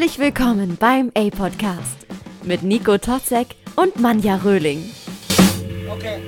[0.00, 2.06] Herzlich willkommen beim A-Podcast
[2.44, 4.82] mit Nico Totzek und Manja Röhling.
[5.90, 6.20] Okay.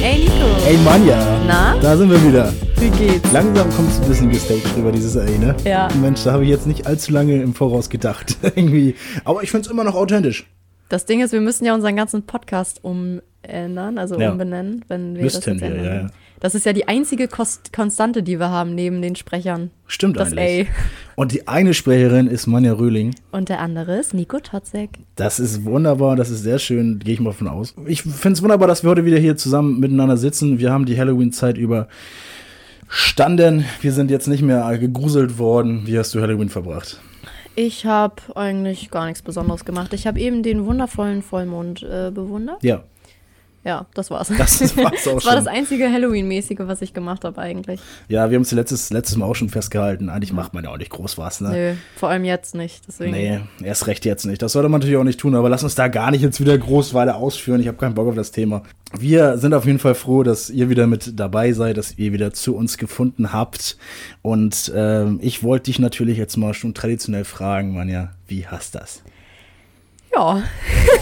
[0.00, 0.66] Hey Nico.
[0.66, 1.76] Ey Manja, Na?
[1.82, 2.50] da sind wir wieder.
[2.78, 3.30] Wie geht's?
[3.30, 5.54] Langsam kommt es ein bisschen gestaged über dieses Ey, ne?
[5.64, 5.88] Ja.
[6.00, 8.38] Mensch, da habe ich jetzt nicht allzu lange im Voraus gedacht.
[8.42, 8.94] Irgendwie.
[9.26, 10.46] Aber ich finde es immer noch authentisch.
[10.88, 14.32] Das Ding ist, wir müssen ja unseren ganzen Podcast umändern, also Ja.
[14.32, 15.84] umbenennen, wenn wir Müssten das jetzt wir, ändern.
[15.84, 16.10] ja, ja.
[16.42, 19.70] Das ist ja die einzige Kost Konstante, die wir haben neben den Sprechern.
[19.86, 20.40] Stimmt Das eigentlich.
[20.40, 20.66] Ey.
[21.14, 23.14] Und die eine Sprecherin ist Manja Röhling.
[23.30, 24.90] Und der andere ist Nico Totzek.
[25.14, 27.76] Das ist wunderbar, das ist sehr schön, gehe ich mal von aus.
[27.86, 30.58] Ich finde es wunderbar, dass wir heute wieder hier zusammen miteinander sitzen.
[30.58, 33.64] Wir haben die Halloween-Zeit überstanden.
[33.80, 35.86] Wir sind jetzt nicht mehr gegruselt worden.
[35.86, 37.00] Wie hast du Halloween verbracht?
[37.54, 39.92] Ich habe eigentlich gar nichts Besonderes gemacht.
[39.92, 42.64] Ich habe eben den wundervollen Vollmond äh, bewundert.
[42.64, 42.82] Ja,
[43.64, 44.28] Ja, das war's.
[44.36, 47.80] das war's auch Das war das einzige Halloween-mäßige, was ich gemacht habe eigentlich.
[48.08, 50.08] Ja, wir haben es letztes, letztes Mal auch schon festgehalten.
[50.08, 51.50] Eigentlich macht man ja auch nicht groß was, ne?
[51.50, 52.82] Nö, vor allem jetzt nicht.
[52.88, 53.12] Deswegen.
[53.12, 54.42] Nee, erst recht jetzt nicht.
[54.42, 56.58] Das sollte man natürlich auch nicht tun, aber lass uns da gar nicht jetzt wieder
[56.58, 57.60] groß weiter ausführen.
[57.60, 58.62] Ich habe keinen Bock auf das Thema.
[58.98, 62.32] Wir sind auf jeden Fall froh, dass ihr wieder mit dabei seid, dass ihr wieder
[62.32, 63.76] zu uns gefunden habt.
[64.22, 69.02] Und ähm, ich wollte dich natürlich jetzt mal schon traditionell fragen, Manja, wie hast das?
[70.14, 70.42] Ja.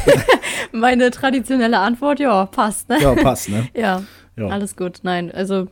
[0.73, 2.99] Meine traditionelle Antwort, ja, passt, ne?
[3.01, 3.69] Ja, passt, ne?
[3.75, 4.03] Ja,
[4.37, 4.49] Ja.
[4.49, 5.01] alles gut.
[5.03, 5.67] Nein, also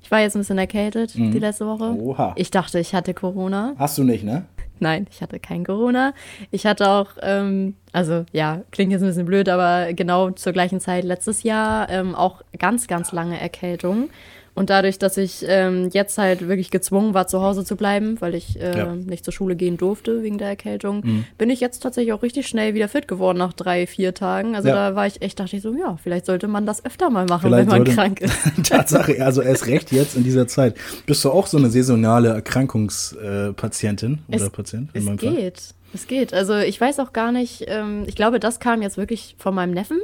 [0.00, 1.92] ich war jetzt ein bisschen erkältet die letzte Woche.
[1.92, 2.00] Mhm.
[2.00, 2.32] Oha.
[2.36, 3.74] Ich dachte, ich hatte Corona.
[3.78, 4.44] Hast du nicht, ne?
[4.80, 6.12] Nein, ich hatte kein Corona.
[6.50, 10.80] Ich hatte auch, ähm, also ja, klingt jetzt ein bisschen blöd, aber genau zur gleichen
[10.80, 14.10] Zeit letztes Jahr ähm, auch ganz, ganz lange Erkältung.
[14.56, 18.36] Und dadurch, dass ich ähm, jetzt halt wirklich gezwungen war, zu Hause zu bleiben, weil
[18.36, 18.94] ich äh, Ja.
[18.94, 22.72] nicht zur Schule gehen durfte wegen der Erkältung, bin ich jetzt tatsächlich auch richtig schnell
[22.74, 24.54] wieder fit geworden nach drei, vier Tagen.
[24.54, 24.90] Also Ja.
[24.90, 27.48] da war ich echt, dachte ich so, ja, vielleicht sollte man das öfter mal machen,
[27.48, 28.32] Vielleicht wenn man krank ist.
[28.68, 30.76] Tatsache, also erst recht jetzt in dieser Zeit.
[31.06, 34.90] Bist du auch so eine saisonale Erkrankungspatientin oder Es- Patient?
[34.92, 35.34] in Es meinem Fall?
[35.34, 35.62] geht.
[35.92, 36.34] Es geht.
[36.34, 39.72] Also ich weiß auch gar nicht, ähm, ich glaube, das kam jetzt wirklich von meinem
[39.72, 39.98] Neffen.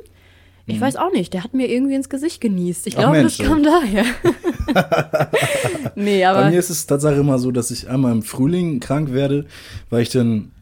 [0.70, 2.86] Ich weiß auch nicht, der hat mir irgendwie ins Gesicht genießt.
[2.86, 3.00] Ich Mhm.
[3.00, 4.04] Glaube, das kam daher.
[5.94, 9.12] nee, Bei aber mir ist es Tatsache immer so, dass ich einmal im Frühling krank
[9.12, 9.46] werde,
[9.90, 10.52] weil ich dann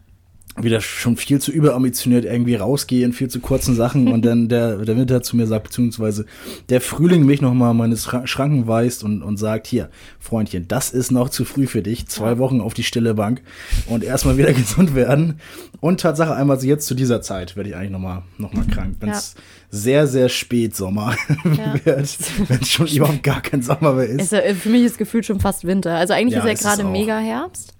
[0.62, 4.76] wieder schon viel zu überambitioniert irgendwie rausgehe in viel zu kurzen Sachen und dann der,
[4.78, 6.26] der Winter zu mir sagt, beziehungsweise
[6.68, 11.10] der Frühling mich nochmal meine Schra- Schranken weist und, und sagt, hier, Freundchen, das ist
[11.12, 13.42] noch zu früh für dich, zwei Wochen auf die stille Bank
[13.86, 15.40] und erstmal wieder gesund werden.
[15.80, 19.10] Und Tatsache einmal jetzt zu dieser Zeit werde ich eigentlich nochmal noch mal krank, wenn
[19.10, 19.36] es
[19.70, 21.14] sehr, sehr spät Sommer
[21.44, 22.16] wird,
[22.48, 24.20] wenn es schon überhaupt gar kein Sommer mehr ist.
[24.20, 25.94] ist ja, für mich ist gefühlt schon fast Winter.
[25.96, 27.74] Also eigentlich Ja, ist ja gerade mega Herbst.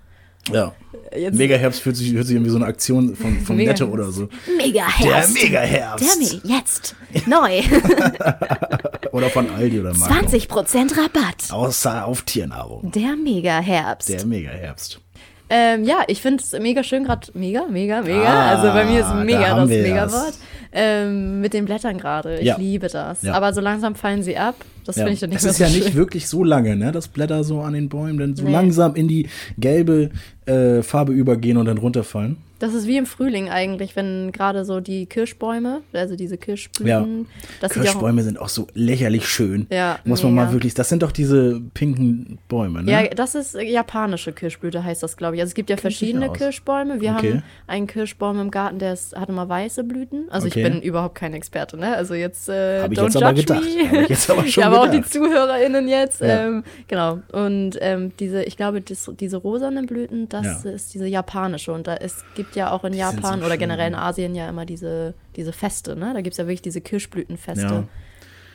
[0.53, 0.73] Ja.
[1.17, 3.87] Jetzt- Mega Herbst fühlt sich, hört sich irgendwie so eine Aktion von, von Mega Netto
[3.87, 4.29] oder so.
[4.57, 5.35] Mega Der Herbst.
[5.43, 6.05] Mega Herbst.
[6.05, 6.95] Der Me jetzt.
[7.27, 7.63] Neu.
[9.13, 10.15] Oder von Aldi oder Marco.
[10.15, 11.51] 20% Rabatt.
[11.51, 12.91] Außer auf Tiernahrung.
[12.93, 14.09] Der Mega Herbst.
[14.11, 15.01] Der Mega Herbst.
[15.51, 18.23] Ähm, ja, ich finde es mega schön, gerade mega, mega, mega.
[18.23, 20.35] Ah, also bei mir ist da mega haben das Mega-Wort.
[20.73, 22.39] Ähm, mit den Blättern gerade.
[22.39, 22.57] Ich Ja.
[22.59, 23.23] liebe das.
[23.23, 23.33] Ja.
[23.33, 24.57] Aber so langsam fallen sie ab.
[24.89, 25.03] Das Ja.
[25.03, 25.81] finde ich dann nicht es ist so ja schön.
[25.85, 28.53] nicht wirklich so lange, ne, dass Blätter so an den Bäumen dann so Nee.
[28.53, 29.29] langsam in die
[29.59, 30.09] gelbe
[30.47, 32.39] äh, Farbe übergehen und dann runterfallen.
[32.59, 37.27] Das ist wie im Frühling eigentlich, wenn gerade so die Kirschbäume, also diese Kirschblüten,
[37.61, 39.69] das ja auch, Kirschbäume sind auch so lächerlich schön.
[39.71, 40.47] Ja, Muss man mega.
[40.47, 42.91] mal wirklich, das sind doch diese pinken Bäume, ne?
[42.91, 45.41] ja, das ist japanische Kirschblüte, heißt das, glaube ich.
[45.43, 46.33] Also es gibt ja Kennt verschiedene.
[46.33, 47.01] Kirschbäume.
[47.01, 47.33] Wir Okay.
[47.35, 50.25] haben einen Kirschbaum im Garten, der ist, hat immer weiße Blüten.
[50.31, 50.65] Also Okay.
[50.67, 51.95] ich bin überhaupt kein Experte, ne?
[51.95, 53.63] Also jetzt äh, Hab ich don't jetzt aber judge gedacht.
[53.63, 53.89] me.
[53.99, 55.03] Hab ich jetzt aber schon ja, aber auch die.
[55.03, 56.21] ZuhörerInnen jetzt.
[56.21, 56.47] Ja.
[56.47, 57.21] Ähm, genau.
[57.33, 60.71] Und ähm, diese, ich glaube, das, diese rosanen Blüten, das Ja.
[60.71, 61.73] ist diese japanische.
[61.73, 64.01] Und da es gibt ja auch in Die Japan so oder generell in ja.
[64.03, 66.13] Asien ja immer diese, diese Feste, ne?
[66.15, 67.85] Da gibt es ja wirklich diese Kirschblütenfeste.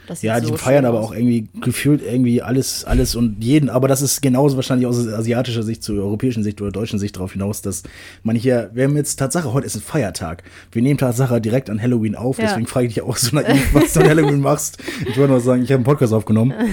[0.07, 0.15] Ja.
[0.21, 3.69] Ja, die so feiern aber auch irgendwie gefühlt irgendwie alles, alles und jeden.
[3.69, 7.33] Aber das ist genauso wahrscheinlich aus asiatischer Sicht zur europäischen Sicht oder deutschen Sicht darauf
[7.33, 7.83] hinaus, dass
[8.23, 10.43] man hier, wir haben jetzt Tatsache, heute ist ein Feiertag.
[10.71, 12.45] Wir nehmen Tatsache direkt an Halloween auf, Ja.
[12.47, 14.77] deswegen frage ich dich auch so naiv, was du an Halloween machst.
[15.07, 16.53] Ich wollte nur sagen, ich habe einen Podcast aufgenommen.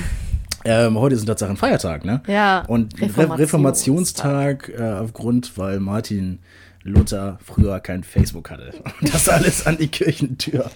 [0.62, 2.20] Ähm, heute ist ein Tatsache ein Feiertag, ne?
[2.26, 3.38] Ja, Und Reformationstag.
[3.38, 6.38] Re Reformationstag äh, aufgrund, weil Martin
[6.82, 8.72] Luther früher kein Facebook hatte.
[9.00, 10.70] Und das alles an die Kirchentür.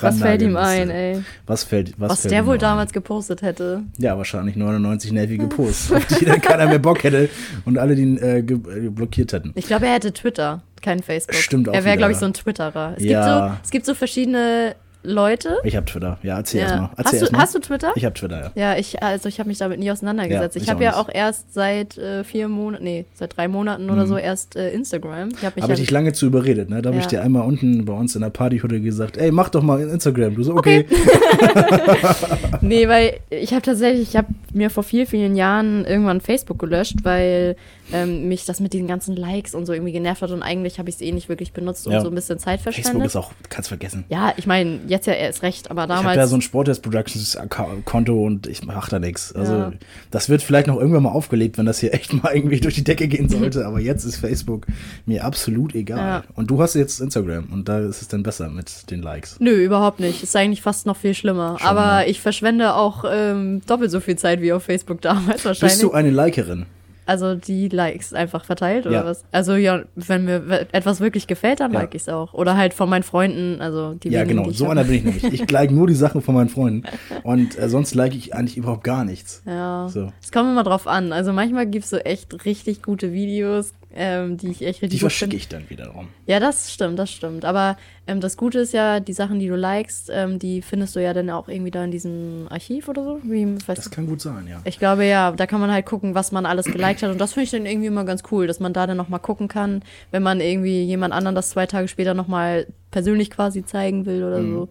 [0.00, 1.22] Was fällt ihm ein, ey?
[1.46, 2.60] Was fällt, was, Was fällt der wohl ein?
[2.60, 3.82] damals gepostet hätte.
[3.98, 7.28] Ja, wahrscheinlich 99 nervige Posts, auf die dann keiner mehr Bock hätte
[7.64, 9.52] und alle den äh, äh, blockiert hätten.
[9.54, 11.36] Ich glaube, er hätte Twitter, kein Facebook.
[11.36, 12.94] Stimmt auch Er wäre, glaube ich, so ein Twitterer.
[12.96, 13.20] Es, Ja.
[13.20, 13.24] gibt
[13.54, 14.74] so, es gibt so verschiedene
[15.04, 15.58] Leute.
[15.64, 16.18] Ich habe Twitter.
[16.22, 16.66] Ja, erzähl Ja.
[16.66, 16.90] erstmal.
[16.96, 17.38] Hast, du, erst mal.
[17.40, 17.92] hast du Twitter?
[17.94, 18.72] Ich habe Twitter, ja.
[18.72, 20.56] Ja, ich, also ich habe mich damit nie auseinandergesetzt.
[20.56, 24.06] Ja, ich habe ja auch erst seit äh, vier Monaten, nee, seit drei Monaten oder
[24.06, 25.28] so erst äh, Instagram.
[25.30, 26.82] Ich habe Habe ich ja, dich lange zu überredet, ne?
[26.82, 27.10] Da habe ich Ja.
[27.10, 30.34] dir einmal unten bei uns in der Partyhütte gesagt, ey, mach doch mal Instagram.
[30.34, 30.84] Du so, okay.
[32.60, 36.96] Nee, weil ich habe tatsächlich, ich habe mir vor vielen, vielen Jahren irgendwann Facebook gelöscht,
[37.04, 37.56] weil
[37.92, 40.88] ähm, mich das mit den ganzen Likes und so irgendwie genervt hat und eigentlich habe
[40.88, 42.00] ich es eh nicht wirklich benutzt und Ja.
[42.00, 43.06] so ein bisschen Zeit Facebook verschwendet.
[43.06, 44.04] ist auch, kannst vergessen.
[44.08, 46.16] Ja, ich meine, jetzt ja erst recht, aber Ich habe damals.
[46.16, 47.38] da so ein Sporttest Productions
[47.84, 49.32] Konto und ich mache da nichts.
[49.34, 49.72] Also Ja.
[50.10, 52.84] das wird vielleicht noch irgendwann mal aufgelebt, wenn das hier echt mal irgendwie durch die
[52.84, 53.66] Decke gehen sollte.
[53.66, 54.66] aber jetzt ist Facebook
[55.06, 55.98] mir absolut egal.
[55.98, 56.24] Ja.
[56.34, 59.36] Und du hast jetzt Instagram und da ist es dann besser mit den Likes.
[59.40, 60.22] Nö, überhaupt nicht.
[60.22, 61.56] Ist eigentlich fast noch viel schlimmer.
[61.58, 62.06] Schon, aber ne?
[62.08, 65.60] ich verschwende auch ähm, doppelt so viel Zeit wie auf Facebook damals wahrscheinlich.
[65.74, 66.66] Bist du eine Likerin?
[67.08, 69.04] Also die Likes einfach verteilt oder Ja.
[69.04, 69.24] was?
[69.32, 71.80] Also ja, wenn mir etwas wirklich gefällt, dann Ja.
[71.80, 72.34] like ich es auch.
[72.34, 74.50] Oder halt von meinen Freunden, also die Ja, wenigen, genau.
[74.50, 74.72] die So hab.
[74.72, 75.24] einer bin ich nämlich.
[75.42, 76.84] Ich like nur die Sachen von meinen Freunden.
[77.22, 79.42] Und äh, sonst like ich eigentlich überhaupt gar nichts.
[79.46, 79.88] Ja.
[79.88, 80.12] So.
[80.22, 81.12] Es kommt immer drauf an.
[81.12, 84.98] Also manchmal gibt es so echt richtig gute Videos, ähm, die ich echt richtig Die
[84.98, 86.08] verschicke ich dann wiederum.
[86.26, 87.44] Ja, das stimmt, das stimmt.
[87.44, 87.76] Aber
[88.06, 91.14] ähm, das Gute ist ja, die Sachen, die du likest, ähm, die findest du ja
[91.14, 93.20] dann auch irgendwie da in diesem Archiv oder so.
[93.24, 94.60] Wie, weiß Das kann gut sein, ja.
[94.64, 97.10] ich glaube ja, da kann man halt gucken, was man alles geliked hat.
[97.10, 99.48] Und das finde ich dann irgendwie immer ganz cool, dass man da dann nochmal gucken
[99.48, 104.22] kann, wenn man irgendwie jemand anderen das zwei Tage später nochmal persönlich quasi zeigen will
[104.24, 104.52] oder Mhm.
[104.54, 104.68] so.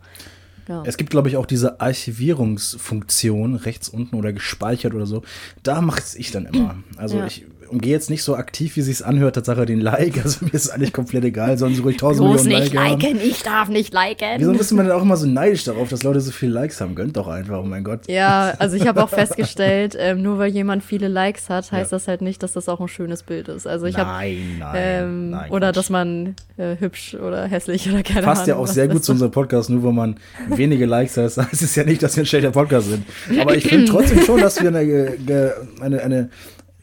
[0.69, 0.83] Ja.
[0.85, 5.23] Es gibt, glaube ich, auch diese Archivierungsfunktion rechts unten oder gespeichert oder so.
[5.63, 6.75] Da mache ich dann immer.
[6.97, 7.25] Also Ja.
[7.25, 10.17] ich umgehe jetzt nicht so aktiv, wie sich's anhört, Tatsache den Like.
[10.23, 12.99] Also mir ist eigentlich komplett egal, sollen sie ruhig tausend Bloß Millionen nicht Like haben.
[13.01, 14.27] liken, ich darf nicht liken.
[14.37, 16.95] Wieso ist man denn auch immer so neidisch darauf, dass Leute so viele Likes haben?
[16.95, 18.01] Gönnt doch einfach, oh mein Gott.
[18.07, 21.97] Ja, also ich habe auch festgestellt, ähm, nur weil jemand viele Likes hat, heißt Ja.
[21.97, 23.67] das halt nicht, dass das auch ein schönes Bild ist.
[23.67, 25.51] Also ich habe nein, nein, ähm, nein.
[25.51, 28.65] oder dass man äh, hübsch oder hässlich oder keine Passt ja Ahnung.
[28.65, 30.15] auch was sehr das gut zu unserem Podcast, nur weil man
[30.49, 33.05] wenige Likes hat, heißt es ja nicht, dass wir ein schlechter Podcast sind.
[33.39, 36.29] Aber ich finde trotzdem schon, dass wir eine, eine, eine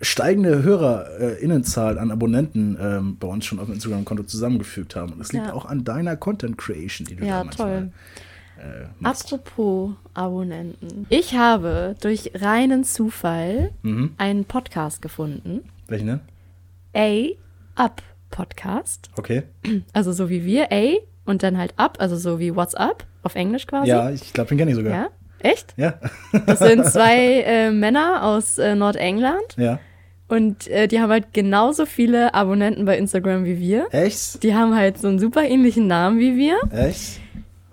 [0.00, 5.12] steigende HörerInnenzahl an Abonnenten ähm, bei uns schon auf dem Instagram-Konto zusammengefügt haben.
[5.12, 5.52] Und das liegt Ja.
[5.54, 7.90] auch an deiner Content-Creation, die du Ja, da manchmal, toll.
[8.58, 9.32] Äh, machst.
[9.32, 11.06] Apropos Abonnenten.
[11.10, 14.12] Ich habe durch reinen Zufall Mhm.
[14.18, 15.60] einen Podcast gefunden.
[15.88, 16.20] Welchen denn?
[17.76, 19.10] A Up Podcast.
[19.16, 19.42] Okay.
[19.92, 20.94] Also so wie wir, A
[21.24, 23.88] und dann halt Up, also so wie WhatsApp auf Englisch quasi.
[23.88, 24.92] Ja, ich glaube, den kenne ich sogar.
[24.92, 25.08] Ja?
[25.40, 25.74] Echt?
[25.76, 25.94] Ja.
[26.46, 29.78] Das sind zwei äh, Männer aus äh, Nordengland ja.
[30.28, 33.86] und äh, die haben halt genauso viele Abonnenten bei Instagram wie wir.
[33.92, 34.42] Echt?
[34.42, 36.56] Die haben halt so einen super ähnlichen Namen wie wir.
[36.72, 37.20] Echt?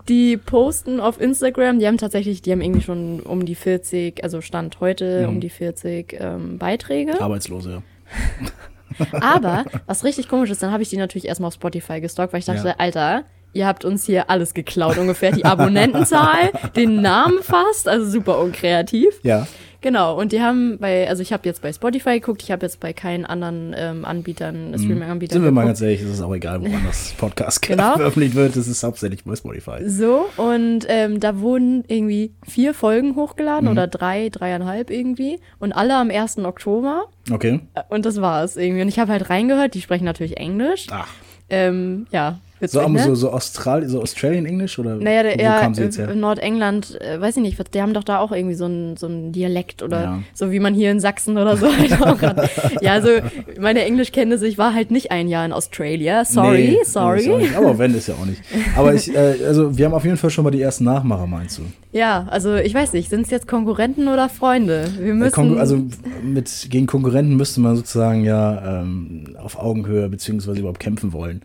[0.10, 4.42] Die posten auf Instagram, die haben tatsächlich, die haben irgendwie schon um die 40, also
[4.42, 5.30] Stand heute Mhm.
[5.30, 7.22] um die 40 ähm, Beiträge.
[7.22, 7.82] Arbeitslose, ja.
[9.22, 12.40] Aber was richtig komisch ist, dann habe ich die natürlich erstmal auf Spotify gestalkt, weil
[12.40, 12.76] ich dachte, Ja.
[12.78, 14.98] Alter, ihr habt uns hier alles geklaut.
[14.98, 19.20] Ungefähr die Abonnentenzahl, den Namen fast, also super unkreativ.
[19.24, 19.48] Ja.
[19.84, 22.80] Genau, und die haben bei, also ich habe jetzt bei Spotify geguckt, ich habe jetzt
[22.80, 25.44] bei keinen anderen ähm, Anbietern, Streaming-Anbietern Mhm.
[25.44, 27.94] Sind wir mal ganz ehrlich, es ist auch egal, woran das Podcast Genau.
[27.96, 28.56] veröffentlicht wird.
[28.58, 29.90] Es ist hauptsächlich bei Spotify.
[29.90, 33.72] So, und ähm, da wurden irgendwie vier Folgen hochgeladen Mhm.
[33.72, 35.40] oder drei, dreieinhalb irgendwie.
[35.58, 36.38] Und alle am 1.
[36.46, 37.06] Oktober.
[37.32, 37.62] Okay.
[37.90, 38.84] Und das war's irgendwie.
[38.84, 40.90] Und ich habe halt reingehört, die sprechen natürlich Englisch.
[40.92, 41.08] Ach.
[41.50, 43.04] Ähm, ja, witzig, So, ne?
[43.04, 46.06] so, so, Austral so Australian English oder naja, der, wo ja, kam sie jetzt äh,
[46.08, 46.16] her?
[46.16, 49.32] Nordengland, äh, weiß ich nicht, die haben doch da auch irgendwie so einen so einen
[49.32, 50.20] Dialekt oder Ja.
[50.34, 52.50] so wie man hier in Sachsen oder so halt auch hat.
[52.82, 53.10] Ja, also
[53.60, 56.24] meine Englischkenntnisse, ich war halt nicht ein Jahr in Australia.
[56.26, 57.50] Sorry, Nee, sorry.
[57.58, 58.42] Aber wenn, ist ja auch nicht.
[58.76, 61.58] Aber ich, äh, also wir haben auf jeden Fall schon mal die ersten Nachmacher, meinst
[61.58, 61.64] du?
[61.92, 64.86] Ja, also ich weiß nicht, sind es jetzt Konkurrenten oder Freunde?
[64.98, 65.32] Wir Äh, müssen.
[65.34, 65.82] Konkur also
[66.24, 71.42] mit, gegen Konkurrenten müsste man sozusagen ja ähm, auf Augenhöhe beziehungsweise überhaupt kämpfen wollen.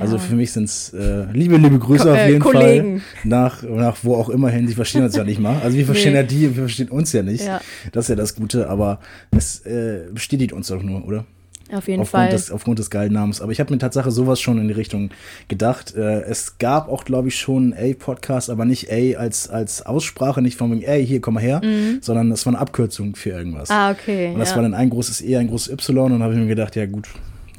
[0.00, 3.00] Also für mich sind es äh, liebe, liebe Grüße Ko- auf äh, jeden Kollegen.
[3.00, 3.28] Fall.
[3.28, 4.66] Nach, nach wo auch immer hin.
[4.66, 5.60] Die verstehen uns ja nicht mal.
[5.62, 6.18] Also wir verstehen Nee.
[6.18, 7.44] ja die, wir verstehen uns ja nicht.
[7.44, 7.60] Ja.
[7.92, 9.00] Das ist ja das Gute, aber
[9.36, 11.24] es äh, bestätigt uns doch nur, oder?
[11.70, 12.30] auf jeden aufgrund Fall.
[12.30, 13.40] des, aufgrund des geilen Namens.
[13.42, 15.10] Aber ich habe mir Tatsache sowas schon in die Richtung
[15.48, 15.94] gedacht.
[15.94, 20.40] Äh, es gab auch, glaube ich, schon einen A-Podcast, aber nicht A als, als Aussprache,
[20.40, 21.60] nicht von wegen, ey, hier, komm mal her,
[22.00, 23.68] sondern das war eine Abkürzung für irgendwas.
[23.68, 23.74] Mhm.
[23.74, 24.30] ah, okay.
[24.32, 24.56] Und das ja.
[24.56, 26.86] war dann ein großes E, ein großes Y und dann habe ich mir gedacht, ja
[26.86, 27.08] gut.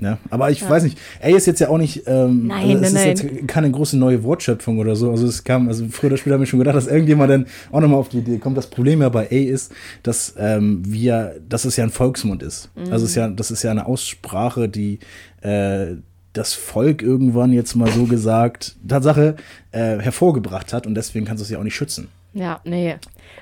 [0.02, 2.94] Ja, aber ich weiß nicht, A ist jetzt ja auch nicht, ähm, Nein, also es
[2.94, 5.12] nein, ist jetzt keine große neue Wortschöpfung oder so.
[5.12, 7.82] Also es kam, also früher oder später habe ich schon gedacht, dass irgendjemand dann auch
[7.82, 8.58] nochmal auf die Idee kommt.
[8.58, 12.70] Das Problem ja bei A ist, dass ähm, wir, dass es ja ein Volksmund ist.
[12.92, 15.00] Also es ist ja, das ist ja eine Aussprache, die
[15.42, 15.96] äh,
[16.34, 19.36] das Volk irgendwann jetzt mal so gesagt, Tatsache,
[19.72, 22.08] äh, hervorgebracht hat und deswegen kannst du es ja auch nicht schützen.
[22.34, 22.96] Ja, nee.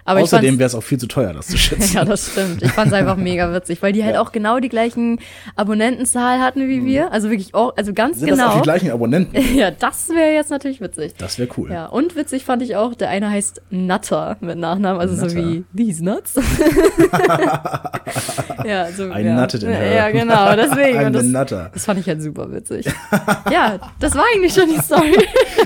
[0.06, 1.82] Aber Außerdem wäre es auch viel zu teuer, das zu schützen.
[1.82, 2.62] fand's, Ja, das stimmt.
[2.63, 4.22] Ich fand es einfach mega witzig, weil die halt Ja.
[4.22, 5.20] auch genau die gleichen
[5.56, 7.12] Abonnentenzahl hatten wie wir.
[7.12, 8.20] Also wirklich auch, also ganz Mhm.
[8.22, 8.56] Sind das auch genau.
[8.58, 9.36] die gleichen Abonnenten?
[9.58, 11.13] Ja, das wäre jetzt natürlich witzig.
[11.17, 11.72] Das wäre cool.
[11.72, 15.36] Ja, und witzig fand ich auch, der eine heißt Nutter mit Nachnamen, also so Nutter.
[15.36, 16.36] wie These Nuts.
[18.65, 19.36] ja, so, I ja.
[19.39, 19.94] nutted in her.
[19.94, 21.13] Ja, genau, deswegen.
[21.13, 21.72] Das, Nutter.
[21.74, 22.86] das fand ich halt super witzig.
[23.51, 25.17] ja, das war eigentlich schon die Story.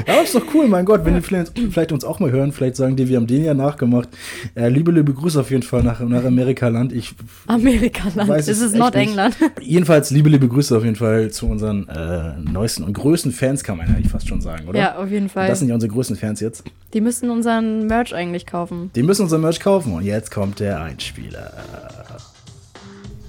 [0.07, 2.75] Aber ist doch cool, mein Gott, wenn die vielleicht, vielleicht uns auch mal hören, vielleicht
[2.75, 4.09] sagen die, wir haben den ja nachgemacht.
[4.55, 6.93] Äh, liebe, liebe Grüße auf jeden Fall nach, nach Amerikaland.
[6.93, 7.13] Ich
[7.45, 8.29] Amerikaland.
[8.29, 9.35] weiß Es ist Nordengland.
[9.61, 13.77] Jedenfalls liebe, liebe Grüße auf jeden Fall zu unseren äh, neuesten und größten Fans, kann
[13.77, 14.79] man eigentlich fast schon sagen, oder?
[14.79, 15.47] Ja, auf jeden Fall.
[15.47, 16.63] Das sind ja unsere größten Fans jetzt.
[16.93, 18.91] Die müssten unseren Merch eigentlich kaufen.
[18.95, 19.93] Die müssen unser Merch kaufen.
[19.93, 21.51] Und jetzt kommt der Einspieler.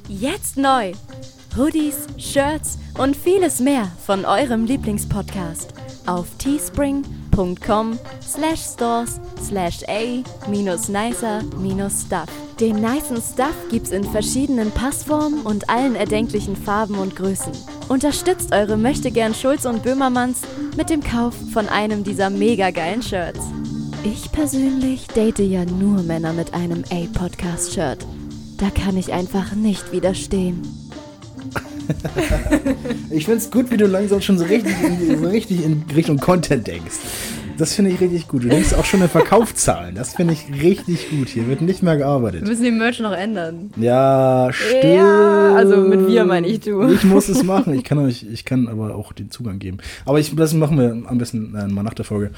[0.08, 0.92] Jetzt neu.
[1.56, 5.74] Hoodies, Shirts und vieles mehr von eurem Lieblingspodcast
[6.06, 7.21] auf teespring.com
[8.20, 12.28] slash stores slash a minus nicer minus stuff.
[12.60, 17.52] Den nicen Stuff gibt's in verschiedenen Passformen und allen erdenklichen Farben und Größen.
[17.88, 20.42] Unterstützt eure Möchtegern Schulz und Böhmermanns
[20.76, 23.40] mit dem Kauf von einem dieser mega geilen Shirts.
[24.04, 28.06] Ich persönlich date ja nur Männer mit einem A-Podcast-Shirt.
[28.58, 30.62] Da kann ich einfach nicht widerstehen.
[33.10, 36.66] Ich find's gut, wie du langsam schon so richtig in, so richtig in Richtung Content
[36.66, 36.96] denkst.
[37.58, 38.44] Das finde ich richtig gut.
[38.44, 39.94] Du denkst auch schon in Verkaufszahlen.
[39.94, 41.28] Das finde ich richtig gut.
[41.28, 42.46] Hier wird nicht mehr Wir gearbeitet.
[42.46, 43.70] müssen den Merch noch ändern.
[43.76, 44.84] Ja, stimmt.
[44.94, 46.88] Ja, also mit wir meine ich du.
[46.90, 47.74] Ich muss es machen.
[47.74, 49.78] Ich kann, euch, ich kann aber auch den Zugang geben.
[50.06, 52.30] Aber ich, das machen wir am besten äh, mal nach der Folge.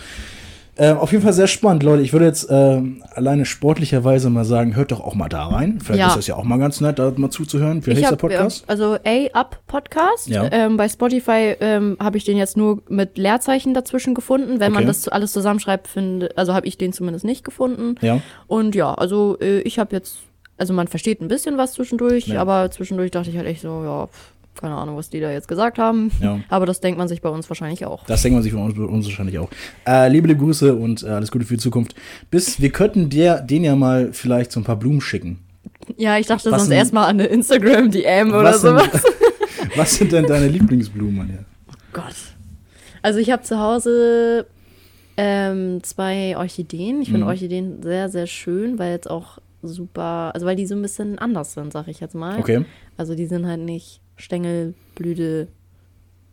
[0.76, 2.02] Ähm, auf jeden Fall sehr spannend, Leute.
[2.02, 5.78] Ich würde jetzt ähm, alleine sportlicherweise mal sagen, hört doch auch mal da rein.
[5.80, 6.08] Vielleicht Ja.
[6.08, 7.86] ist das ja auch mal ganz nett, da mal zuzuhören.
[7.86, 8.62] Wie Ich heißt der hab, Podcast?
[8.66, 10.26] äh, also A-Up Podcast.
[10.28, 10.48] Ja.
[10.50, 14.58] Ähm, bei Spotify ähm, habe ich den jetzt nur mit Leerzeichen dazwischen gefunden.
[14.58, 14.88] Wenn man Okay.
[14.88, 17.94] das zu- alles zusammenschreibt, finde, also habe ich den zumindest nicht gefunden.
[18.00, 18.20] Ja.
[18.48, 20.18] Und ja, also äh, ich habe jetzt,
[20.58, 22.40] also man versteht ein bisschen was zwischendurch, Ja.
[22.40, 25.48] aber zwischendurch dachte ich halt echt so, ja, pf, keine Ahnung, was die da jetzt
[25.48, 26.10] gesagt haben.
[26.20, 26.40] Ja.
[26.48, 28.04] Aber das denkt man sich bei uns wahrscheinlich auch.
[28.06, 29.48] Das denkt man sich von uns, uns wahrscheinlich auch.
[29.86, 31.94] Äh, liebe, Grüße und äh, alles Gute für die Zukunft.
[32.30, 35.40] Bis, wir könnten der, den ja mal vielleicht so ein paar Blumen schicken.
[35.96, 39.02] Ja, ich dachte Was sonst erstmal an eine Instagram-DM oder Was sind, sowas.
[39.76, 41.38] was sind denn deine Lieblingsblumen, Anja?
[41.92, 42.14] Gott.
[43.02, 44.46] Also ich habe zu Hause
[45.16, 47.02] ähm, zwei Orchideen.
[47.02, 47.28] Ich finde Mhm.
[47.28, 51.54] Orchideen sehr, sehr schön, weil jetzt auch super, also weil die so ein bisschen anders
[51.54, 52.38] sind, sag ich jetzt mal.
[52.38, 52.64] Okay.
[52.96, 55.48] Also die sind halt nicht Stängel, Blüte,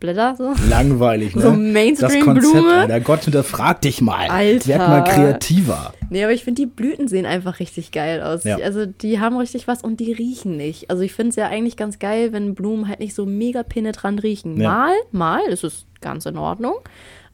[0.00, 0.52] Blätter so.
[0.68, 1.42] Langweilig, ne?
[1.42, 2.40] So das Mainstream-Blume?
[2.40, 3.00] Konzept, Alter.
[3.00, 4.28] Gott, hinterfrag dich mal.
[4.28, 4.66] Alter.
[4.66, 5.94] Werd mal kreativer.
[6.10, 8.44] Nee, aber ich finde, die Blüten sehen einfach richtig geil aus.
[8.44, 8.56] Ja.
[8.58, 10.90] Also die haben richtig was und die riechen nicht.
[10.90, 14.22] Also ich finde es ja eigentlich ganz geil, wenn Blumen halt nicht so mega penetrant
[14.22, 14.60] riechen.
[14.60, 14.68] Ja.
[14.70, 16.74] Mal, mal ist es ganz in Ordnung.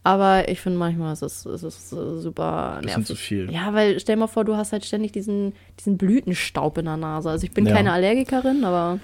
[0.03, 3.05] Aber ich finde manchmal ist es, ist es äh, super Bisschen nervig.
[3.05, 3.51] zu viel.
[3.51, 7.29] Ja, weil stell mal vor, du hast halt ständig diesen, diesen Blütenstaub in der Nase.
[7.29, 7.75] Also ich bin Ja.
[7.75, 8.99] keine Allergikerin, aber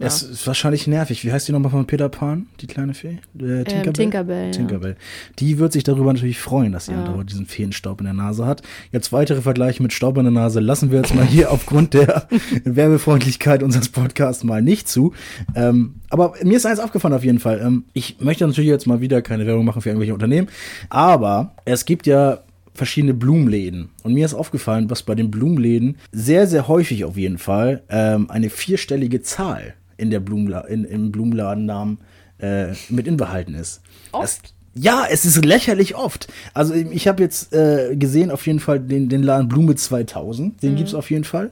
[0.00, 0.04] ja.
[0.04, 1.24] Das ist wahrscheinlich nervig.
[1.24, 3.18] Wie heißt die nochmal von Peter Pan, die kleine Fee?
[3.38, 3.92] Äh, Tinkerbell?
[3.92, 4.50] Tinkerbell, ja.
[4.52, 4.96] Tinkerbell.
[5.38, 6.98] Die wird sich darüber natürlich freuen, dass sie Ja.
[7.04, 8.62] andauernd diesen Feenstaub in der Nase hat.
[8.92, 12.28] Jetzt weitere Vergleiche mit Staub in der Nase lassen wir jetzt mal hier aufgrund der
[12.64, 15.12] Werbefreundlichkeit unseres Podcasts mal nicht zu.
[15.54, 17.60] Ähm, aber mir ist eins aufgefallen auf jeden Fall.
[17.60, 20.48] Ähm, ich möchte natürlich jetzt mal wieder keine Werbung machen für irgendwelche Unternehmen,
[20.90, 22.38] aber es gibt ja
[22.74, 23.88] verschiedene Blumenläden.
[24.04, 28.30] Und mir ist aufgefallen, was bei den Blumenläden sehr, sehr häufig auf jeden Fall ähm,
[28.30, 31.98] eine vierstellige Zahl in der Blumenla in, im Blumenladennamen
[32.38, 33.82] äh, mit inbehalten ist.
[34.12, 34.40] Das,
[34.74, 36.28] ja, es ist lächerlich oft.
[36.54, 40.76] Also ich habe jetzt äh, gesehen auf jeden Fall den, den Laden Blume 2000, den
[40.76, 41.50] gibt's auf jeden Fall.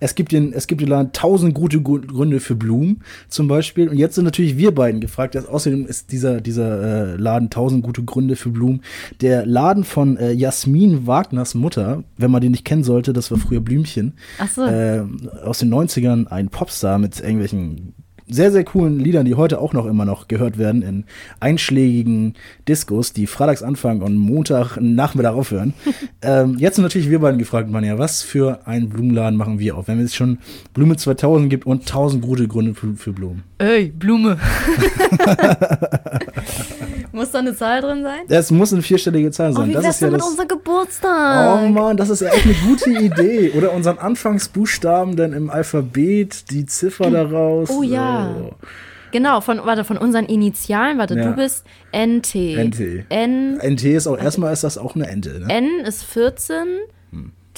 [0.00, 3.88] Es gibt den, es gibt den Laden 1000 gute Gu- Gründe für Blumen zum Beispiel.
[3.88, 5.34] Und jetzt sind natürlich wir beiden gefragt.
[5.34, 8.82] Dass außerdem ist dieser, dieser äh, Laden 1000 gute Gründe für Blumen
[9.20, 12.04] der Laden von äh, Jasmin Wagners Mutter.
[12.16, 14.14] Wenn man den nicht kennen sollte, das war früher Blümchen.
[14.38, 14.62] Ach so.
[14.64, 15.02] Äh,
[15.44, 17.94] aus den 90ern ein Popstar mit irgendwelchen
[18.28, 21.04] sehr, sehr coolen Liedern, die heute auch noch immer noch gehört werden in
[21.40, 22.34] einschlägigen
[22.68, 25.74] Diskos, die freitags anfangen und Montag Nachmittag aufhören.
[26.22, 29.88] ähm, jetzt sind natürlich wir beiden gefragt, Manja, was für einen Blumenladen machen wir auf?
[29.88, 30.38] Wenn es schon
[30.74, 33.42] Blume 2000 gibt und 1000 gute Gründe für, für Blumen.
[33.58, 34.38] Ey, Blume.
[37.12, 38.20] Muss da eine Zahl drin sein?
[38.28, 39.64] Es muss eine vierstellige Zahl sein.
[39.64, 41.60] Oh, wie das ist ja denn mit das, unserem Geburtstag?
[41.62, 43.52] Oh Mann, das ist ja echt eine gute Idee.
[43.56, 47.70] Oder unseren Anfangsbuchstaben dann im Alphabet, die Ziffer daraus.
[47.70, 48.34] Oh ja.
[48.40, 48.52] Oh.
[49.10, 51.30] Genau, von, warte, von unseren Initialen, warte, Ja.
[51.30, 52.34] du bist NT.
[52.34, 53.04] NT.
[53.08, 55.46] N, NT ist auch, erstmal ist das auch eine Ente, ne?
[55.48, 56.56] N ist 14,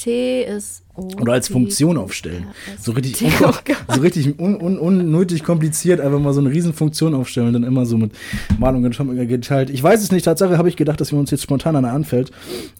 [0.02, 0.82] T ist.
[0.94, 2.46] O, Oder als Funktion aufstellen.
[2.80, 3.52] So richtig, oh
[3.94, 7.64] so richtig un, un, unnötig kompliziert, einfach mal so eine riesen Funktion aufstellen und dann
[7.64, 8.12] immer so mit
[8.58, 8.90] Mahnungen
[9.28, 9.70] geteilt.
[9.70, 12.30] Ich weiß es nicht, Tatsache habe ich gedacht, dass mir uns jetzt spontan einer anfällt.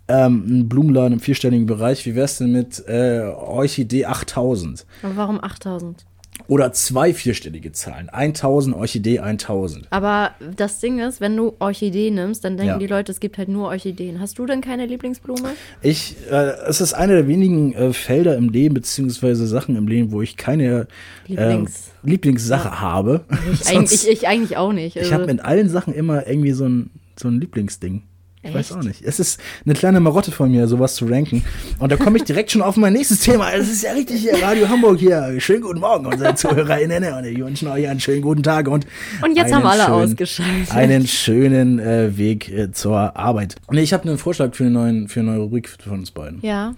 [0.08, 2.06] Ähm, ein Blumenladen im vierstelligen Bereich.
[2.06, 4.86] Wie wär's denn mit äh, Orchidee 8000?
[5.02, 6.06] Aber warum 8000?
[6.50, 8.08] Oder zwei vierstellige Zahlen.
[8.08, 9.86] 1000, Orchidee 1000.
[9.90, 12.78] Aber das Ding ist, wenn du Orchidee nimmst, dann denken Ja.
[12.78, 14.18] die Leute, es gibt halt nur Orchideen.
[14.18, 15.50] Hast du denn keine Lieblingsblume?
[15.80, 16.34] Ich, äh,
[16.66, 20.36] es ist eine der wenigen äh, Felder im Leben, beziehungsweise Sachen im Leben, wo ich
[20.36, 20.88] keine
[21.28, 23.24] ähm, Lieblings- Lieblingssache habe.
[23.52, 24.96] Ich, Sonst- eigentlich, ich eigentlich auch nicht.
[24.96, 28.02] Ich Also, habe mit allen Sachen immer irgendwie so ein, so ein Lieblingsding.
[28.42, 28.78] Ich weiß Echt?
[28.78, 29.02] auch nicht.
[29.02, 31.44] Es ist eine kleine Marotte von mir, sowas zu ranken.
[31.78, 33.52] Und da komme ich direkt schon auf mein nächstes Thema.
[33.52, 35.34] Es ist ja richtig hier, Radio Hamburg hier.
[35.40, 37.12] Schönen guten Morgen, unsere ZuhörerInnen.
[37.12, 38.66] Und ich wünsche euch einen schönen guten Tag.
[38.68, 38.86] Und,
[39.22, 40.74] Und jetzt haben alle schönen- ausgeschaltet.
[40.74, 43.56] Einen schönen äh, Weg äh, zur Arbeit.
[43.70, 46.38] Nee, ich habe einen Vorschlag für, einen neuen, für eine neue Rubrik von uns beiden.
[46.40, 46.74] ja.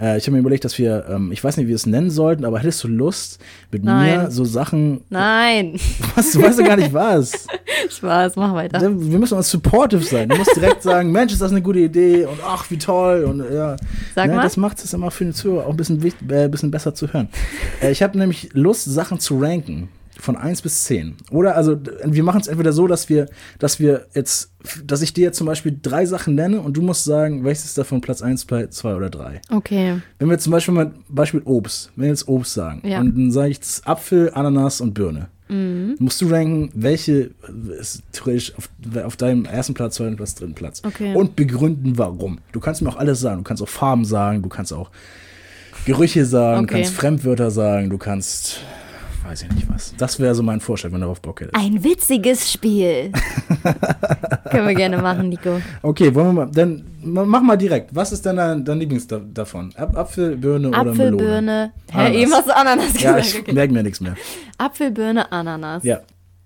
[0.00, 2.10] Äh, ich habe mir überlegt, dass wir, ähm, ich weiß nicht, wie wir es nennen
[2.10, 3.38] sollten, aber hättest du Lust,
[3.70, 4.22] mit Nein.
[4.24, 5.02] mir so Sachen.
[5.08, 5.78] Nein.
[6.16, 6.32] Was?
[6.32, 7.46] Du weißt ja gar nicht was.
[7.90, 8.80] Spaß, mach weiter.
[8.80, 10.28] Wir müssen uns supportive sein.
[10.28, 13.40] Du musst direkt sagen, Mensch, ist das eine gute Idee und ach, wie toll und
[13.52, 13.76] ja.
[14.14, 14.42] Sag ne, mal.
[14.42, 17.12] Das macht es immer für den Zuhörer auch ein bisschen, äh, ein bisschen besser zu
[17.12, 17.28] hören.
[17.82, 19.88] Äh, ich habe nämlich Lust, Sachen zu ranken.
[20.16, 21.16] Von 1 bis 10.
[21.32, 23.26] Oder also wir machen es entweder so, dass wir,
[23.58, 24.52] dass wir jetzt,
[24.84, 27.76] dass ich dir jetzt zum Beispiel drei Sachen nenne und du musst sagen, welches ist
[27.76, 29.40] davon Platz 1, Platz 2 oder 3.
[29.50, 30.00] Okay.
[30.20, 33.00] Wenn wir zum Beispiel mal Beispiel Obst, wenn wir jetzt Obst sagen, Ja.
[33.00, 35.28] und dann sage ich jetzt Apfel, Ananas und Birne.
[35.48, 37.30] Musst du ranken, welche
[37.78, 38.68] ist theoretisch auf,
[39.04, 40.80] auf deinem ersten Platz, zweiten Platz, dritten Platz.
[40.84, 41.14] Okay.
[41.14, 42.38] Und begründen, warum.
[42.52, 43.38] Du kannst mir auch alles sagen.
[43.38, 44.90] Du kannst auch Farben sagen, du kannst auch
[45.84, 46.82] Gerüche sagen, du Okay.
[46.82, 48.60] kannst Fremdwörter sagen, du kannst,
[49.24, 49.94] weiß ich nicht was.
[49.96, 51.56] Das wäre so mein Vorschlag, wenn du darauf Bock hättest.
[51.56, 53.10] Ein witziges Spiel.
[54.50, 55.60] Können wir gerne machen, Nico.
[55.82, 57.94] Okay, wollen wir mal, dann ma- mach mal direkt.
[57.94, 59.72] Was ist denn dein, dein Lieblings da, davon?
[59.76, 61.16] Ap Apfel, Birne oder Melone?
[61.16, 61.72] Birne.
[61.92, 63.26] Hä, eben hast du Ananas Ja, gesagt.
[63.34, 63.52] ich okay.
[63.52, 64.14] merke mir nichts mehr.
[64.58, 65.82] Apfel, Birne, Ananas.
[65.84, 66.00] Ja.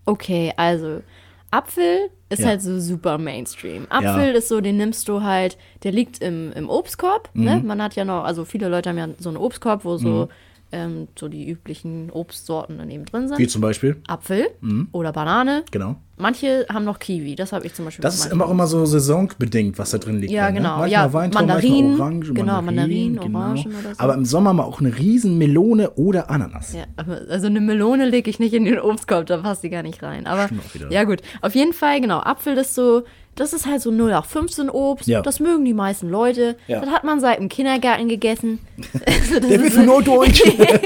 [0.06, 1.02] Okay, also
[1.50, 2.49] Apfel ist Ja.
[2.49, 3.87] halt so super Mainstream.
[3.90, 7.30] Apfel ist so, den nimmst du halt, der liegt im, im Obstkorb.
[7.35, 7.44] Mhm.
[7.44, 7.62] Ne?
[7.64, 10.28] Man hat ja noch, also viele Leute haben ja so einen Obstkorb, wo so,
[10.73, 13.39] ähm, so die üblichen Obstsorten daneben drin sind.
[13.39, 13.97] Wie zum Beispiel?
[14.07, 14.49] Apfel
[14.93, 15.65] oder Banane.
[15.71, 15.97] Genau.
[16.21, 18.03] Manche haben noch Kiwi, das habe ich zum Beispiel.
[18.03, 20.33] Das ist immer auch immer so saisonbedingt, was da drin liegt.
[20.33, 20.75] Ja, dann, genau.
[20.75, 20.81] Ne?
[20.81, 24.01] Manchmal Ja, Weintrauben, Mandarinen, manchmal Orange, genau, Mandarinen, Mandarinen, Orangen oder so.
[24.03, 26.75] Aber im Sommer mal auch eine riesen Melone oder Ananas.
[26.75, 26.85] Ja,
[27.29, 30.27] also eine Melone lege ich nicht in den Obstkorb, da passt die gar nicht rein.
[30.27, 30.49] Aber
[30.91, 33.05] ja gut, auf jeden Fall, genau, Apfel ist so,
[33.38, 35.23] das ist halt so 0 auf 15 Obst, Ja.
[35.23, 36.57] das mögen die meisten Leute.
[36.66, 36.80] Ja.
[36.80, 38.59] Das hat man seit dem Kindergarten gegessen.
[39.07, 40.42] Also das Der ist nur durch.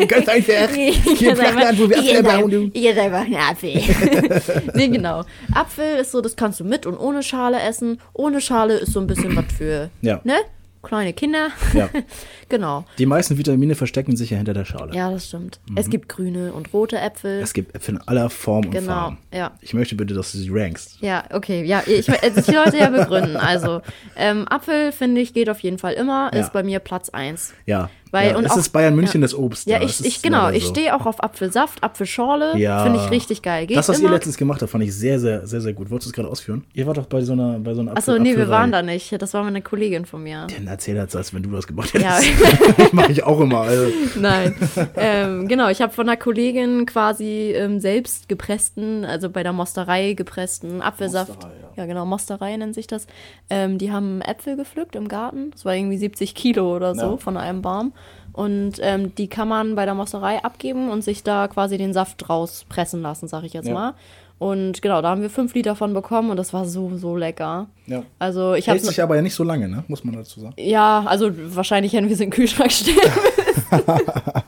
[0.08, 0.68] Ganz einfach.
[0.74, 2.70] Hier Flachland, wo wir Apfel bauen.
[2.74, 3.72] ich esse einfach einen Apfel.
[4.74, 5.22] nee, genau.
[5.54, 8.00] Apfel ist so, das kannst du mit und ohne Schale essen.
[8.14, 10.20] Ohne Schale ist so ein bisschen was für, Ja.
[10.24, 10.34] ne?
[10.82, 11.48] Kleine Kinder.
[11.74, 11.88] Ja.
[12.48, 12.84] genau.
[12.98, 14.94] Die meisten Vitamine verstecken sich ja hinter der Schale.
[14.94, 15.60] Ja, das stimmt.
[15.76, 17.40] Es gibt grüne und rote Äpfel.
[17.40, 19.18] Es gibt Äpfel in aller Form und Genau, Farben.
[19.32, 19.52] ja.
[19.60, 20.98] Ich möchte bitte, dass du sie rankst.
[21.00, 23.36] Ja, okay, ja, ich, also die Leute ja begründen.
[23.36, 23.80] Also,
[24.16, 26.40] ähm, Apfel, finde ich, geht auf jeden Fall immer, Ja.
[26.40, 27.54] ist bei mir Platz 1.
[27.64, 27.88] Ja.
[28.12, 28.36] Weil- ja.
[28.36, 29.26] und es auch- ist Bayern München ja.
[29.26, 29.66] des Obst.
[29.66, 30.70] Ja, das ich, ich ist genau, leider ich so.
[30.70, 32.84] stehe auch auf Apfelsaft, Apfelschorle, Ja.
[32.84, 33.66] finde ich richtig geil.
[33.66, 34.10] Geht Das, was immer.
[34.10, 35.90] ihr letztens gemacht habt, fand ich sehr, sehr, sehr, sehr gut.
[35.90, 36.64] Wolltest du es gerade ausführen?
[36.74, 38.50] Ihr wart doch bei so einer, bei so einer Achso, Apfel- nee, wir Apfelreihe.
[38.60, 39.20] waren da nicht.
[39.20, 40.46] Das war meine Kollegin von mir.
[40.54, 42.18] Dann erzähl das, als wenn du das gemacht Ja.
[42.18, 42.92] hättest.
[42.92, 43.62] Mache ich auch immer.
[43.62, 43.86] Also.
[44.20, 44.54] Nein.
[44.96, 50.12] ähm, genau, ich habe von einer Kollegin quasi ähm, selbst gepressten, also bei der Mosterei
[50.12, 51.34] gepressten Apfelsaft.
[51.34, 51.86] Mosterei, ja.
[51.86, 53.06] genau, Mosterei nennt sich das.
[53.48, 55.50] Ähm, die haben Äpfel gepflückt im Garten.
[55.52, 57.16] Das war irgendwie 70 Kilo oder so Ja.
[57.16, 57.92] von einem Baum.
[58.32, 62.28] Und ähm, die kann man bei der Mosterei abgeben und sich da quasi den Saft
[62.28, 63.74] rauspressen lassen, sag ich jetzt Ja.
[63.74, 63.94] mal.
[64.38, 67.68] Und genau, da haben wir fünf Liter von bekommen und das war so, so lecker.
[67.86, 68.02] Ja.
[68.18, 69.84] Also ich habe sich aber ja nicht so lange, ne?
[69.86, 70.54] muss man dazu sagen.
[70.58, 73.84] ja, also wahrscheinlich hätten wir es in den Kühlschrank stellen müssen.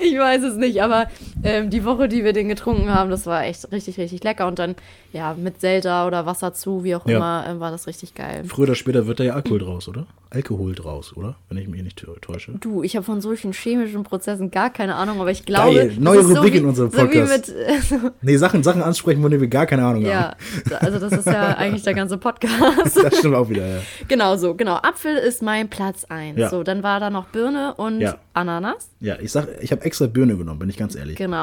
[0.00, 1.08] ich weiß es nicht, aber
[1.44, 4.46] ähm, die Woche, die wir den getrunken haben, das war echt richtig, richtig lecker.
[4.46, 4.74] Und dann,
[5.12, 7.16] ja, mit Selta oder Wasser zu, wie auch Ja.
[7.16, 8.42] immer, ähm, war das richtig geil.
[8.46, 10.06] Früher oder später wird da ja Alkohol draus, oder?
[10.30, 11.36] Alkohol draus, oder?
[11.48, 12.52] Wenn ich mich nicht tä- täusche.
[12.58, 15.74] Du, ich habe von solchen chemischen Prozessen gar keine Ahnung, aber ich glaube.
[15.76, 17.48] Geil, neue Rubrik wie, in unserem So Podcast.
[17.48, 20.34] mit, äh, so, Nee, Sachen, Sachen ansprechen, von denen wir gar keine Ahnung ja,
[20.70, 20.74] haben.
[20.80, 22.96] also das ist ja eigentlich der ganze Podcast.
[23.00, 23.78] Das stimmt auch wieder, ja.
[24.08, 24.74] genau so, genau.
[24.76, 26.36] Apfel ist mein Platz 1.
[26.36, 26.48] Ja.
[26.50, 28.16] So, dann war da noch Birne und Ja.
[28.32, 28.90] Ananas.
[28.98, 31.14] Ja, ich sag, ich habe extra Birne genommen, bin ich ganz ehrlich.
[31.16, 31.33] Genau.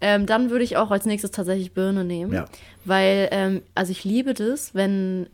[0.00, 2.32] Ähm, dann würde ich auch als nächstes tatsächlich Birne nehmen.
[2.32, 2.46] Ja.
[2.84, 5.26] Weil, ähm, also ich liebe das, wenn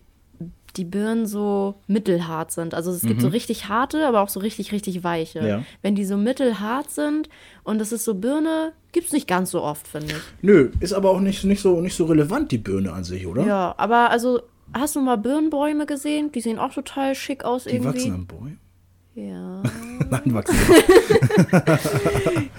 [0.76, 2.74] die Birnen so mittelhart sind.
[2.74, 5.40] Also es gibt so richtig harte, aber auch so richtig, richtig weiche.
[5.40, 5.46] Mhm.
[5.46, 5.62] Ja.
[5.82, 7.28] Wenn die so mittelhart sind
[7.64, 10.22] und das ist so Birne, gibt es nicht ganz so oft, finde ich.
[10.42, 13.46] Nö, ist aber auch nicht, nicht, so, nicht so relevant, die Birne an sich, oder?
[13.46, 14.42] Ja, aber also,
[14.74, 16.30] hast du mal Birnenbäume gesehen?
[16.32, 17.88] Die sehen auch total schick aus Die irgendwie.
[17.88, 18.60] wachsen am Bäumen.
[19.16, 19.62] Ja,
[20.10, 20.54] Nein, wachsen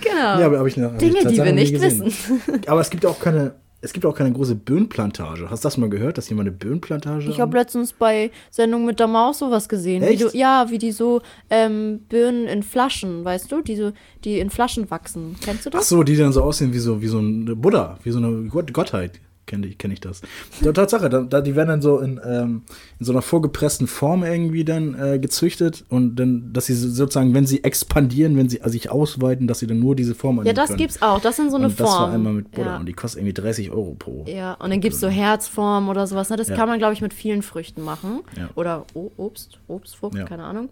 [0.01, 0.39] genau.
[0.39, 2.11] Ja, aber hab ich, hab ich Dinge, die wir nicht wissen.
[2.65, 5.51] Aber es gibt auch keine, es gibt auch keine große Birnenplantage.
[5.51, 8.99] Hast du das mal gehört, dass jemand eine Birnenplantage Ich habe letztens bei Sendung mit
[8.99, 10.01] der Maus sowas gesehen.
[10.01, 10.21] Wie Echt?
[10.21, 13.91] du, ja, wie die so ähm, Birnen in Flaschen, weißt du, die, so,
[14.23, 15.35] die in Flaschen wachsen.
[15.43, 15.89] Kennst du Ach das?
[15.89, 18.73] so, die dann so aussehen wie so, wie so ein Buddha, wie so eine Gott
[18.73, 19.21] Gottheit.
[19.47, 20.21] Kenne ich, kenn ich das.
[20.61, 22.63] Ja, Tatsache, da, da, die werden dann so in, ähm,
[22.99, 27.33] in so einer vorgepressten Form irgendwie dann äh, gezüchtet und dann, dass sie so- sozusagen,
[27.33, 30.41] wenn sie expandieren, wenn sie also sich ausweiten, dass sie dann nur diese Form Ja,
[30.41, 30.77] annehmen das können.
[30.79, 31.19] gibt's auch.
[31.21, 32.01] Das sind so eine und das Form.
[32.03, 32.77] war einmal mit Buddha ja.
[32.77, 34.25] und die kostet irgendwie 30 Euro pro.
[34.27, 36.29] Ja, und dann gibt's so Herzform oder sowas.
[36.29, 36.35] Ne?
[36.35, 36.55] Das Ja.
[36.57, 38.19] kann man, glaube ich, mit vielen Früchten machen.
[38.37, 38.49] Ja.
[38.55, 40.25] Oder Obst, Obstfrucht, Ja.
[40.25, 40.67] keine Ahnung.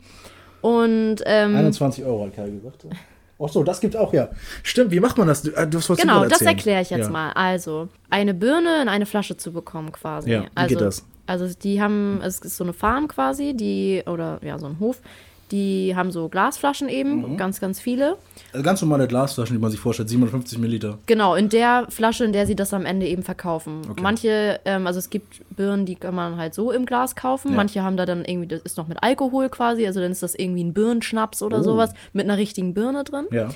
[0.60, 2.86] Und ähm, 21 Euro hat Kai gesagt.
[3.38, 4.30] Ach so, das gibt's auch, ja.
[4.64, 5.42] Stimmt, wie macht man das?
[5.42, 7.12] Du, äh, du hast was genau, das erkläre ich jetzt ja.
[7.12, 7.32] mal.
[7.32, 10.32] Also, eine Birne in eine Flasche zu bekommen quasi.
[10.32, 11.06] Ja, wie also, geht das?
[11.28, 15.02] Also, die haben, es ist so eine Farm quasi, die, oder ja, so ein Hof,
[15.52, 17.38] die haben so Glasflaschen eben, Mhm.
[17.38, 18.18] ganz, ganz viele.
[18.52, 20.98] Also ganz normale Glasflaschen, die man sich vorstellt, 750 Milliliter.
[21.06, 23.82] Genau, in der Flasche, in der sie das am Ende eben verkaufen.
[24.02, 27.52] Manche, ähm, also es gibt Birnen, die kann man halt so im Glas kaufen.
[27.52, 27.56] Ja.
[27.58, 30.34] Manche haben da dann irgendwie, das ist noch mit Alkohol quasi, also dann ist das
[30.36, 31.64] irgendwie ein Birnenschnaps oder Oh.
[31.64, 33.26] sowas mit einer richtigen Birne drin.
[33.32, 33.50] Ja.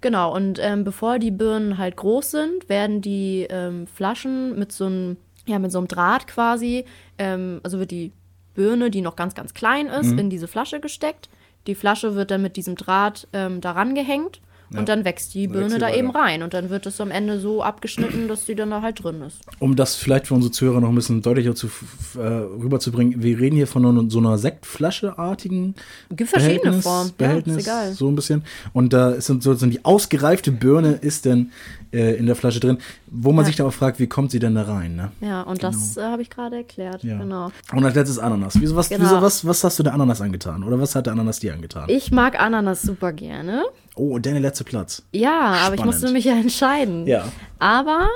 [0.00, 4.86] Genau, und ähm, bevor die Birnen halt groß sind, werden die ähm, Flaschen mit so
[4.86, 6.84] einem, ja, mit so einem Draht quasi,
[7.18, 8.12] ähm, also wird die
[8.54, 10.18] Birne, die noch ganz, ganz klein ist, Mhm.
[10.18, 11.28] in diese Flasche gesteckt.
[11.66, 14.40] Die Flasche wird dann mit diesem Draht ähm, daran gehängt
[14.72, 14.80] Ja.
[14.80, 15.96] und dann wächst die Birne wächst da weiter.
[15.98, 19.02] eben rein und dann wird es am Ende so abgeschnitten, dass die dann da halt
[19.04, 19.38] drin ist.
[19.60, 21.68] Um das vielleicht für unsere Zuhörer noch ein bisschen deutlicher zu,
[22.16, 25.74] äh, rüberzubringen, wir reden hier von so einer Sektflasche-artigen
[26.10, 27.12] Gibt verschiedene Behältnis, Formen.
[27.16, 27.92] Behältnis ja, ist egal.
[27.94, 28.44] so ein bisschen.
[28.72, 31.52] Und da ist dann sozusagen die ausgereifte Birne ist dann
[31.92, 33.46] äh, in der Flasche drin, wo man Ja.
[33.46, 34.96] sich dann auch fragt, wie kommt sie denn da rein?
[34.96, 35.12] Ne?
[35.20, 37.02] Ja, und das äh, habe ich gerade erklärt.
[37.04, 37.18] Ja.
[37.18, 37.50] Genau.
[37.72, 38.60] Und als letztes Ananas.
[38.60, 39.04] Wieso, was, Genau.
[39.04, 40.64] wieso, was, was hast du der Ananas angetan?
[40.64, 41.84] Oder was hat der Ananas dir angetan?
[41.88, 43.62] Ich mag Ananas super gerne.
[43.96, 45.02] Oh, und dein letzter Platz.
[45.12, 45.84] Ja, aber ich Spannend.
[45.86, 47.06] musste mich ja entscheiden.
[47.06, 47.24] Ja.
[47.58, 48.06] Aber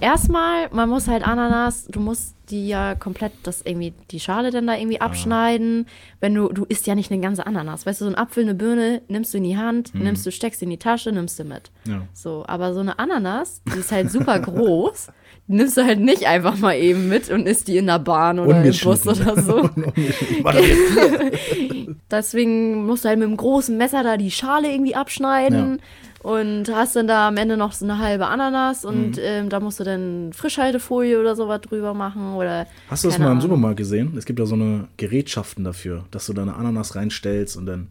[0.00, 4.68] erstmal, man muss halt Ananas, du musst die ja komplett das irgendwie, die Schale dann
[4.68, 4.78] da Ah.
[4.78, 5.86] irgendwie abschneiden.
[6.20, 7.86] Wenn du, du isst ja nicht eine ganze Ananas.
[7.86, 10.62] Weißt du, so ein Apfel, eine Birne, nimmst du in die Hand, nimmst du, steckst
[10.62, 11.70] in die Tasche, nimmst du mit.
[11.86, 11.92] Hm.
[11.92, 12.02] Ja.
[12.12, 15.08] So, aber so eine Ananas, die ist halt super groß.
[15.48, 18.64] Nimmst du halt nicht einfach mal eben mit und isst die in der Bahn oder
[18.64, 19.70] im Bus oder so.
[22.10, 25.80] Deswegen musst du halt mit einem großen Messer da die Schale irgendwie abschneiden.
[26.22, 28.88] Und hast dann da am Ende noch so eine halbe Ananas Mhm.
[28.88, 32.66] und ähm, da musst du dann Frischhaltefolie oder sowas drüber machen oder.
[32.90, 33.40] Hast du das mal im.
[33.40, 34.12] Supermarkt gesehen?
[34.16, 37.88] Es gibt da so eine Gerätschaften dafür, dass du da eine Ananas reinstellst und dann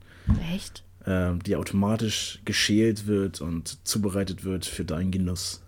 [0.54, 0.84] Echt?
[1.08, 5.62] ähm, die automatisch geschält wird und zubereitet wird für deinen Genuss.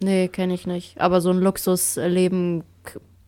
[0.00, 1.00] Nee, kenne ich nicht.
[1.00, 2.64] Aber so ein Luxusleben,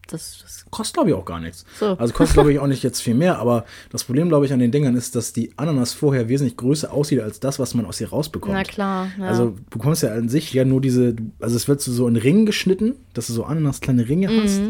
[0.08, 1.64] das, das Kostet, glaube ich, auch gar nichts.
[1.78, 1.96] So.
[1.98, 4.58] Also kostet, glaube ich, auch nicht jetzt viel mehr, aber das Problem, glaube ich, an
[4.58, 8.00] den Dingern ist, dass die Ananas vorher wesentlich größer aussieht als das, was man aus
[8.00, 8.54] ihr rausbekommt.
[8.54, 9.08] Na klar.
[9.18, 9.26] Ja.
[9.26, 12.46] Also du bekommst ja an sich ja nur diese, also es wird so in Ringen
[12.46, 14.60] geschnitten, dass du so Ananas kleine Ringe hast.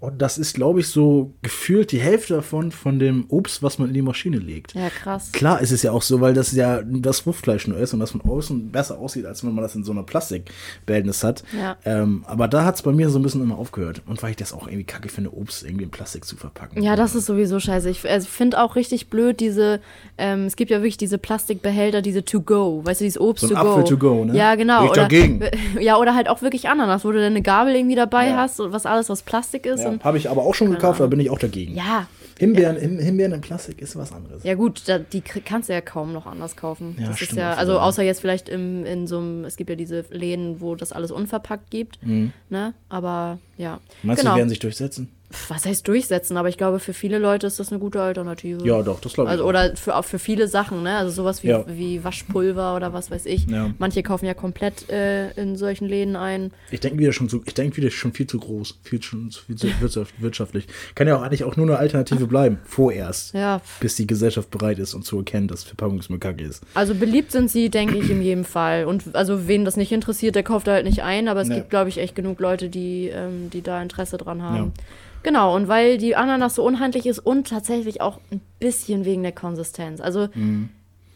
[0.00, 3.88] Und das ist, glaube ich, so gefühlt die Hälfte davon von dem Obst, was man
[3.88, 4.72] in die Maschine legt.
[4.74, 5.30] ja, krass.
[5.32, 8.12] Klar ist es ja auch so, weil das ja das Fruchtfleisch nur ist und das
[8.12, 11.44] von außen besser aussieht, als wenn man das in so einer Plastikbehältnis hat.
[11.58, 11.76] Ja.
[11.84, 14.02] Ähm, aber da hat es bei mir so ein bisschen immer aufgehört.
[14.06, 16.82] Und weil ich das auch irgendwie kacke finde, Obst irgendwie in Plastik zu verpacken.
[16.82, 17.90] Ja, das ist sowieso scheiße.
[17.90, 19.80] Ich also finde auch richtig blöd diese,
[20.18, 23.60] ähm, es gibt ja wirklich diese Plastikbehälter, diese To-Go, weißt du, dieses Obst So ein
[23.60, 23.70] to go.
[23.72, 24.36] Apfel to go, ne?
[24.36, 24.78] Ja, genau.
[24.78, 25.40] Bin ich oder, dagegen.
[25.80, 28.36] Ja, oder halt auch wirklich Ananas, wo du dann eine Gabel irgendwie dabei Ja.
[28.36, 29.80] hast und was alles, was Plastik ist.
[29.80, 31.74] Ja, Und, Habe ich aber auch schon gekauft, da bin ich auch dagegen.
[31.74, 32.06] ja,
[32.38, 34.42] Himbeeren, Him Himbeeren in Plastik ist was anderes.
[34.44, 36.96] Ja gut, da, die kannst du ja kaum noch anders kaufen.
[36.98, 39.56] Ja, das ist stimmt ja, auch also außer jetzt vielleicht im, in so einem, es
[39.56, 42.72] gibt ja diese Läden, wo das alles unverpackt gibt, ne?
[42.88, 43.74] Aber ja.
[43.74, 43.80] Mhm.
[44.04, 44.32] Meinst genau.
[44.32, 45.10] du, die werden sich durchsetzen?
[45.48, 46.36] Was heißt durchsetzen?
[46.36, 48.66] Aber ich glaube, für viele Leute ist das eine gute Alternative.
[48.66, 49.32] Ja, doch, das glaube ich.
[49.32, 50.96] Also oder für, auch für viele Sachen, ne?
[50.96, 51.64] Also sowas wie, Ja.
[51.68, 53.46] wie Waschpulver oder was weiß ich.
[53.46, 53.70] Ja.
[53.78, 56.50] Manche kaufen ja komplett äh, in solchen Läden ein.
[56.72, 59.54] Ich denke wieder schon zu, ich denke wieder schon viel zu groß, viel schon viel
[59.56, 60.66] zu wirtschaft, wirtschaftlich.
[60.96, 64.78] Kann ja auch eigentlich auch nur eine Alternative bleiben, vorerst, Ja, bis die Gesellschaft bereit
[64.80, 66.62] ist und zu erkennen, dass Verpackungsmüll kacke ist.
[66.74, 68.84] Also beliebt sind sie, denke ich, in jedem Fall.
[68.84, 71.28] Und also wen das nicht interessiert, der kauft da halt nicht ein.
[71.28, 71.56] Aber es Nee.
[71.56, 74.56] gibt, glaube ich, echt genug Leute, die, ähm, die da Interesse dran haben.
[74.56, 74.72] Ja.
[75.22, 79.32] Genau, und weil die Ananas so unhandlich ist und tatsächlich auch ein bisschen wegen der
[79.32, 80.00] Konsistenz.
[80.00, 80.70] Also Mhm.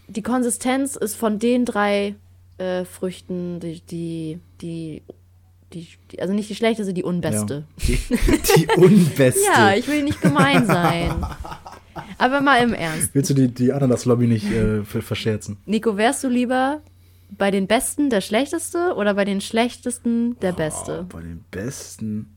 [0.08, 2.14] die Konsistenz ist von den drei
[2.58, 5.02] äh, Früchten die, die, die,
[5.72, 5.88] die,
[6.20, 7.64] also nicht die schlechteste, die unbeste.
[7.78, 7.86] Ja.
[7.88, 7.98] Die,
[8.56, 9.40] die unbeste.
[9.56, 11.24] Ja, ich will nicht gemein sein.
[12.18, 13.10] Aber mal im Ernst.
[13.14, 15.56] Willst du die, die Ananas-Lobby nicht äh, ver- verscherzen?
[15.66, 16.80] Nico, wärst du lieber
[17.36, 21.00] bei den Besten der Schlechteste oder bei den Schlechtesten der Beste?
[21.08, 22.33] Oh, bei den Besten.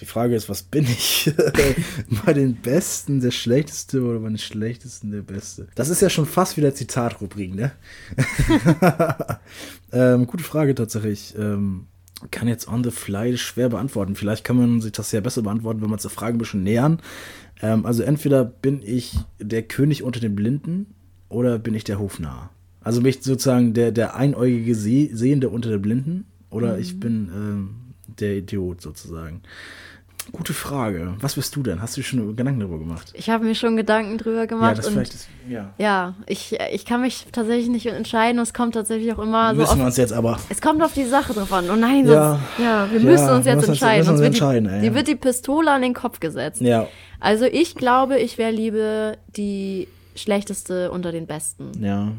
[0.00, 1.32] Die Frage ist, was bin ich?
[2.26, 5.68] bei den Besten der Schlechteste oder bei den Schlechtesten der Beste?
[5.76, 7.72] Das ist ja schon fast wieder Zitatrubrik, ne?
[9.92, 11.34] ähm, gute Frage tatsächlich.
[11.38, 11.86] Ähm,
[12.30, 14.16] kann jetzt on the fly schwer beantworten.
[14.16, 16.62] Vielleicht kann man sich das ja besser beantworten, wenn wir uns der Frage ein bisschen
[16.62, 17.00] nähern.
[17.62, 20.86] Ähm, also entweder bin ich der König unter den Blinden
[21.28, 22.50] oder bin ich der Hofnarr.
[22.80, 26.80] Also bin ich sozusagen der, der einäugige See Sehende unter den Blinden oder mhm.
[26.80, 27.70] ich bin ähm,
[28.20, 29.42] der Idiot sozusagen.
[30.32, 31.14] Gute Frage.
[31.20, 31.82] Was bist du denn?
[31.82, 33.12] Hast du schon Gedanken darüber gemacht?
[33.14, 34.76] Ich habe mir schon Gedanken darüber gemacht.
[34.78, 35.74] Ja, das vielleicht ist, ja.
[35.76, 38.40] ja, ich, ich kann mich tatsächlich nicht entscheiden.
[38.40, 39.62] Es kommt tatsächlich auch immer Müssen so.
[39.62, 40.38] Müssen wir uns jetzt aber.
[40.48, 41.68] Es kommt auf die Sache drauf an.
[41.68, 44.08] Oh nein, sonst, ja, ja wir müssen ja, uns jetzt entscheiden.
[44.08, 46.62] Uns, uns entscheiden wird die, die, wird die Pistole an den Kopf gesetzt.
[46.62, 46.88] Ja.
[47.20, 51.70] Also ich glaube, ich wäre lieber die schlechteste unter den Besten.
[51.80, 52.12] Ja,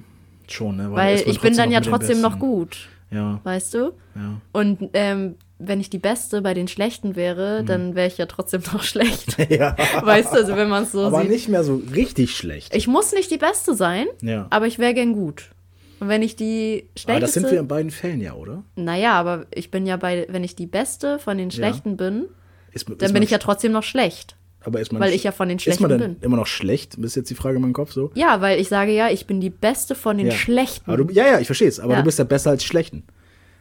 [0.48, 0.78] schon.
[0.78, 0.92] Ne?
[0.92, 2.88] Weil, Weil ich bin dann ja trotzdem noch gut.
[3.10, 3.40] Ja.
[3.44, 3.94] Weißt du?
[4.16, 4.42] Ja.
[4.52, 7.66] Und ähm, wenn ich die Beste bei den Schlechten wäre, mhm.
[7.66, 9.38] dann wäre ich ja trotzdem noch schlecht.
[9.50, 9.76] ja.
[10.04, 11.26] Weißt du, also wenn man es so aber sieht.
[11.26, 12.76] Aber nicht mehr so richtig schlecht.
[12.76, 14.48] Ich muss nicht die Beste sein, ja.
[14.50, 15.52] aber ich wäre gern gut.
[16.00, 17.12] Und wenn ich die schlechteste.
[17.12, 18.64] Aber das sind wir in beiden Fällen ja, oder?
[18.76, 21.96] Naja, aber ich bin ja bei, wenn ich die Beste von den Schlechten ja.
[21.96, 22.26] bin,
[22.74, 24.36] ist, ist dann bin ich ja trotzdem noch schlecht.
[24.66, 25.92] Aber ist man weil ich ja von den Schlechten bin.
[25.92, 26.24] Ist man denn bin.
[26.26, 26.96] immer noch schlecht?
[26.96, 28.12] Ist jetzt die Frage in meinem Kopf so?
[28.16, 30.34] Ja, weil ich sage ja, ich bin die Beste von den ja.
[30.34, 30.98] Schlechten.
[30.98, 31.80] Du, ja, ja, ich verstehe es.
[31.80, 32.00] Aber ja.
[32.00, 33.04] du bist ja besser als Schlechten.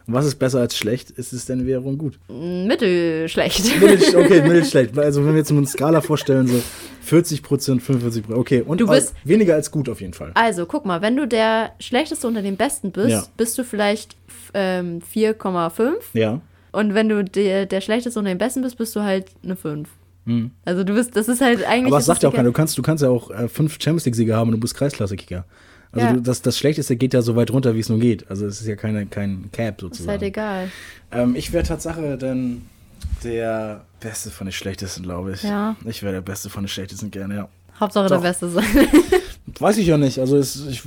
[0.07, 1.11] Und was ist besser als schlecht?
[1.11, 2.19] Ist es denn wiederum gut?
[2.29, 3.81] Mittelschlecht.
[3.81, 4.99] Mittel, okay, mittelschlecht.
[4.99, 6.63] Also wenn wir jetzt mal eine Skala vorstellen, so
[7.03, 8.39] 40 Prozent, 45 Prozent.
[8.39, 10.33] Okay, und du bist weniger als gut auf jeden Fall.
[10.35, 13.25] Also guck mal, wenn du der Schlechteste unter den Besten bist, ja.
[13.37, 14.17] bist du vielleicht
[14.53, 15.93] ähm, 4,5.
[16.13, 16.41] Ja.
[16.73, 19.89] Und wenn du der, der Schlechteste unter den Besten bist, bist du halt eine 5.
[20.27, 20.51] Hm.
[20.65, 21.87] Also du bist, das ist halt eigentlich.
[21.87, 24.07] Aber das sagt ja auch keiner, du kannst, du kannst ja auch äh, fünf Champions
[24.07, 25.45] League-Sieger haben und du bist Kreisklasse-Kicker.
[25.95, 26.13] Also ja.
[26.15, 28.29] das, das Schlechteste geht ja so weit runter, wie es nur geht.
[28.31, 30.05] Also es ist ja keine, kein Cap sozusagen.
[30.05, 30.71] Ist halt egal.
[31.13, 32.63] Ähm, ich wäre Tatsache dann
[33.23, 35.43] der Beste von den Schlechtesten, glaube ich.
[35.43, 35.77] Ja.
[35.85, 37.49] Ich wäre der Beste von den Schlechtesten gerne, ja.
[37.79, 38.21] Hauptsache Doch.
[38.21, 38.65] der Beste sein.
[39.59, 40.19] Weiß ich ja nicht.
[40.19, 40.83] Also, es, ich,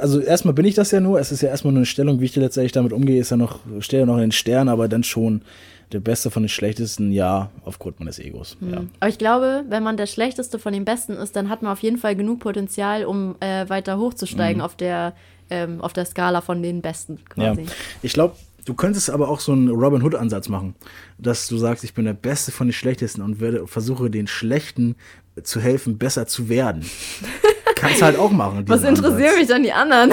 [0.00, 1.20] also erstmal bin ich das ja nur.
[1.20, 3.60] Es ist ja erstmal nur eine Stellung, wie ich letztendlich damit umgehe, ist ja noch,
[3.80, 5.42] stehe ja noch in den Sternen, aber dann schon
[5.92, 8.56] der Beste von den Schlechtesten, ja, aufgrund meines Egos.
[8.60, 8.70] Mhm.
[8.70, 8.82] Ja.
[9.00, 11.80] Aber ich glaube, wenn man der Schlechteste von den Besten ist, dann hat man auf
[11.80, 14.64] jeden Fall genug Potenzial, um äh, weiter hochzusteigen mhm.
[14.64, 15.14] auf, der,
[15.50, 17.62] ähm, auf der Skala von den Besten quasi.
[17.62, 17.68] Ja.
[18.02, 20.74] Ich glaube, Du könntest aber auch so einen Robin Hood-Ansatz machen,
[21.16, 24.94] dass du sagst, ich bin der Beste von den Schlechtesten und werde, versuche den Schlechten
[25.42, 26.84] zu helfen, besser zu werden.
[27.76, 28.64] Kannst halt auch machen.
[28.66, 30.12] Was interessieren mich dann die anderen?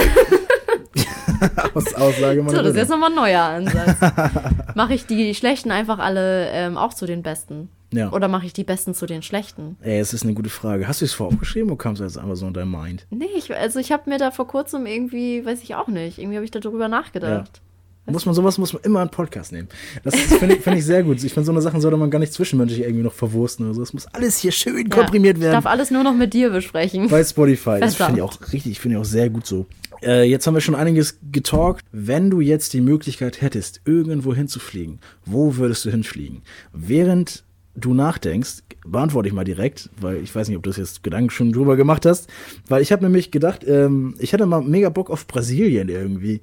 [1.74, 3.98] Aus Aussage So, das ist jetzt nochmal ein neuer Ansatz.
[4.76, 7.70] mache ich die Schlechten einfach alle ähm, auch zu den Besten?
[7.94, 8.12] Ja.
[8.12, 9.78] Oder mache ich die Besten zu den Schlechten?
[9.82, 10.88] Ey, es ist eine gute Frage.
[10.88, 13.06] Hast du es voraufgeschrieben oder kam es jetzt einfach so in deinem Mind?
[13.10, 16.36] Nee, ich, also ich habe mir da vor kurzem irgendwie, weiß ich auch nicht, irgendwie
[16.36, 17.52] habe ich darüber nachgedacht.
[17.58, 17.62] Ja.
[18.08, 19.68] Muss man sowas muss man immer einen Podcast nehmen.
[20.04, 21.24] Das finde ich, find ich sehr gut.
[21.24, 23.82] Ich finde, so eine Sachen sollte man gar nicht zwischenmenschlich irgendwie noch verwursten oder so.
[23.82, 25.54] Es muss alles hier schön komprimiert werden.
[25.54, 27.08] Ich darf alles nur noch mit dir besprechen.
[27.10, 27.80] Bei Spotify.
[27.80, 29.66] Das finde ich auch richtig, ich finde auch sehr gut so.
[30.04, 31.84] Äh, jetzt haben wir schon einiges getalkt.
[31.92, 36.44] Wenn du jetzt die Möglichkeit hättest, irgendwo hinzufliegen, wo würdest du hinfliegen?
[36.74, 37.44] Während
[37.76, 41.30] du nachdenkst, beantworte ich mal direkt, weil ich weiß nicht, ob du das jetzt Gedanken
[41.30, 42.30] schon drüber gemacht hast,
[42.68, 46.42] weil ich habe nämlich gedacht, ähm, ich hätte mal mega Bock auf Brasilien irgendwie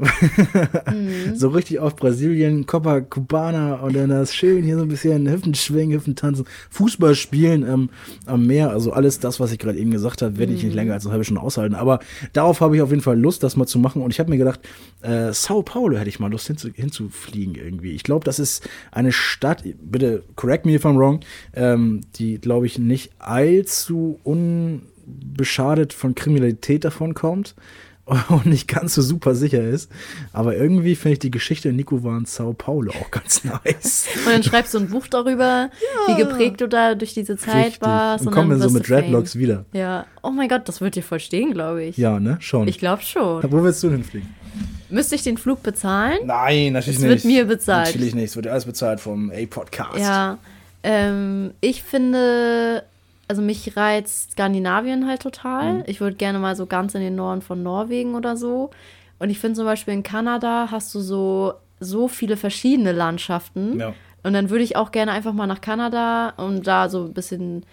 [0.00, 1.34] mhm.
[1.34, 5.96] So richtig auf Brasilien, Copacabana und dann das schön hier so ein bisschen Hüften schwingen,
[5.96, 7.90] Hüften tanzen, Fußball spielen ähm,
[8.26, 8.70] am Meer.
[8.70, 10.76] Also alles das, was ich gerade eben gesagt habe, werde ich nicht mhm.
[10.76, 11.74] länger als eine halbe Stunde aushalten.
[11.74, 12.00] Aber
[12.32, 14.02] darauf habe ich auf jeden Fall Lust, das mal zu machen.
[14.02, 14.60] Und ich habe mir gedacht,
[15.02, 17.92] äh, Sao Paulo hätte ich mal Lust hinzu, hinzufliegen irgendwie.
[17.92, 21.20] Ich glaube, das ist eine Stadt, bitte correct me if I'm wrong,
[21.54, 27.54] ähm, die, glaube ich, nicht allzu unbeschadet von Kriminalität davon kommt
[28.28, 29.90] und nicht ganz so super sicher ist.
[30.32, 34.06] Aber irgendwie finde ich die Geschichte Nico war in Sao Paulo auch ganz nice.
[34.26, 36.08] und dann schreibst du ein Buch darüber, ja.
[36.08, 37.82] wie geprägt du da durch diese Zeit Richtig.
[37.82, 38.22] warst.
[38.22, 39.64] Und, und kommen dann so mit Dreadlocks wieder.
[39.72, 40.06] Ja.
[40.22, 41.96] Oh mein Gott, das wird dir voll stehen, glaube ich.
[41.96, 42.36] Ja, ne?
[42.40, 42.68] Schon.
[42.68, 43.42] Ich glaube schon.
[43.50, 44.28] Wo willst du hinfliegen?
[44.88, 46.18] Müsste ich den Flug bezahlen?
[46.24, 47.16] Nein, natürlich es nicht.
[47.18, 47.86] Es wird mir bezahlt.
[47.86, 48.30] Natürlich nicht.
[48.30, 49.98] Es wird alles bezahlt vom A-Podcast.
[49.98, 50.38] Ja.
[50.82, 52.82] Ähm, ich finde
[53.30, 55.74] also mich reizt Skandinavien halt total.
[55.74, 55.82] Mhm.
[55.86, 58.70] Ich würde gerne mal so ganz in den Norden von Norwegen oder so.
[59.20, 63.78] Und ich finde zum Beispiel in Kanada hast du so, so viele verschiedene Landschaften.
[63.78, 63.94] Ja.
[64.24, 67.64] Und dann würde ich auch gerne einfach mal nach Kanada und da so ein bisschen,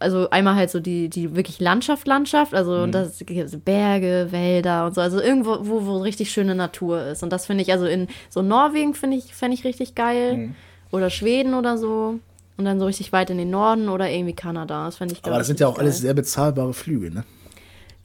[0.00, 2.90] also einmal halt so die, die wirklich Landschaft, Landschaft, also mhm.
[2.90, 3.24] das
[3.64, 7.22] Berge, Wälder und so, also irgendwo, wo, wo richtig schöne Natur ist.
[7.22, 10.36] Und das finde ich, also in so Norwegen finde ich, fände ich richtig geil.
[10.36, 10.54] Mhm.
[10.90, 12.18] Oder Schweden oder so.
[12.58, 14.84] Und dann so richtig weit in den Norden oder irgendwie Kanada.
[14.86, 15.84] Das fände ich Aber das sind ja auch geil.
[15.84, 17.24] alles sehr bezahlbare Flüge, ne?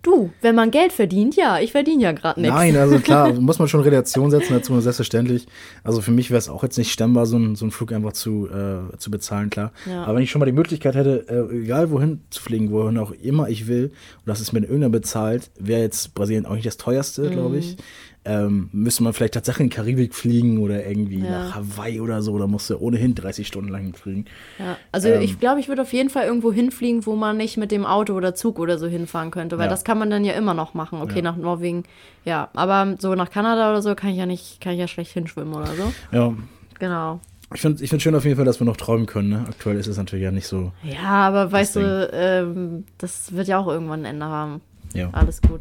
[0.03, 2.53] Du, wenn man Geld verdient, ja, ich verdiene ja gerade nichts.
[2.53, 5.47] Nein, also klar, muss man schon Relation setzen dazu, selbstverständlich.
[5.81, 8.11] Also für mich wäre es auch jetzt nicht stemmbar, so, ein, so einen Flug einfach
[8.11, 9.71] zu, äh, zu bezahlen, klar.
[9.89, 10.03] Ja.
[10.03, 13.11] Aber wenn ich schon mal die Möglichkeit hätte, äh, egal wohin zu fliegen, wohin auch
[13.11, 16.75] immer ich will, und das ist mir irgendeiner bezahlt, wäre jetzt Brasilien auch nicht das
[16.75, 17.31] teuerste, mhm.
[17.31, 17.77] glaube ich.
[18.25, 21.29] Ähm, müsste man vielleicht tatsächlich in die Karibik fliegen oder irgendwie Ja.
[21.29, 22.37] nach Hawaii oder so.
[22.39, 24.25] Da musst du ohnehin 30 Stunden lang hinfliegen.
[24.59, 25.21] Ja, also Ähm.
[25.21, 28.13] ich glaube, ich würde auf jeden Fall irgendwo hinfliegen, wo man nicht mit dem Auto
[28.13, 29.69] oder Zug oder so hinfahren könnte, weil Ja.
[29.69, 31.01] das kann man dann ja immer noch machen.
[31.01, 31.21] Okay, Ja.
[31.23, 31.83] nach Norwegen,
[32.23, 35.11] ja, aber so nach Kanada oder so kann ich ja nicht, kann ich ja schlecht
[35.11, 35.93] hinschwimmen oder so.
[36.11, 36.33] Ja,
[36.79, 37.19] Genau.
[37.53, 39.29] ich finde ich find schön auf jeden Fall, dass wir noch träumen können.
[39.29, 39.45] Ne?
[39.49, 40.71] Aktuell ist es natürlich ja nicht so.
[40.83, 44.61] Ja, aber weißt du, ähm, das wird ja auch irgendwann ein Ende haben.
[44.93, 45.59] Ja, Alles gut.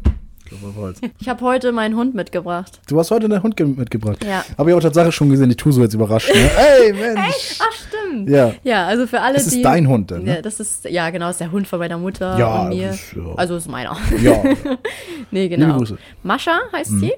[0.63, 0.99] Auf Holz.
[1.19, 2.79] Ich habe heute meinen Hund mitgebracht.
[2.87, 4.23] Du hast heute einen Hund ge- mitgebracht.
[4.23, 4.43] Ja.
[4.57, 6.33] Habe ich auch Tatsache schon gesehen, ich tue so jetzt überrascht.
[6.33, 6.49] Ne?
[6.79, 7.57] Ey, Mensch!
[7.59, 8.29] Ach, stimmt.
[8.29, 8.53] Ja.
[8.63, 9.57] Ja, also für alle, Das die.
[9.57, 10.35] ist dein Hund dann, ne?
[10.35, 12.87] Ja, das ist, ja, genau, ist der Hund von meiner Mutter Ja, und mir.
[12.87, 13.35] das ist, ja.
[13.35, 13.97] Also ist meiner.
[14.21, 14.43] Ja,
[15.31, 15.79] nee, genau.
[15.79, 15.97] Mhm.
[16.23, 17.13] Mascha heißt sie.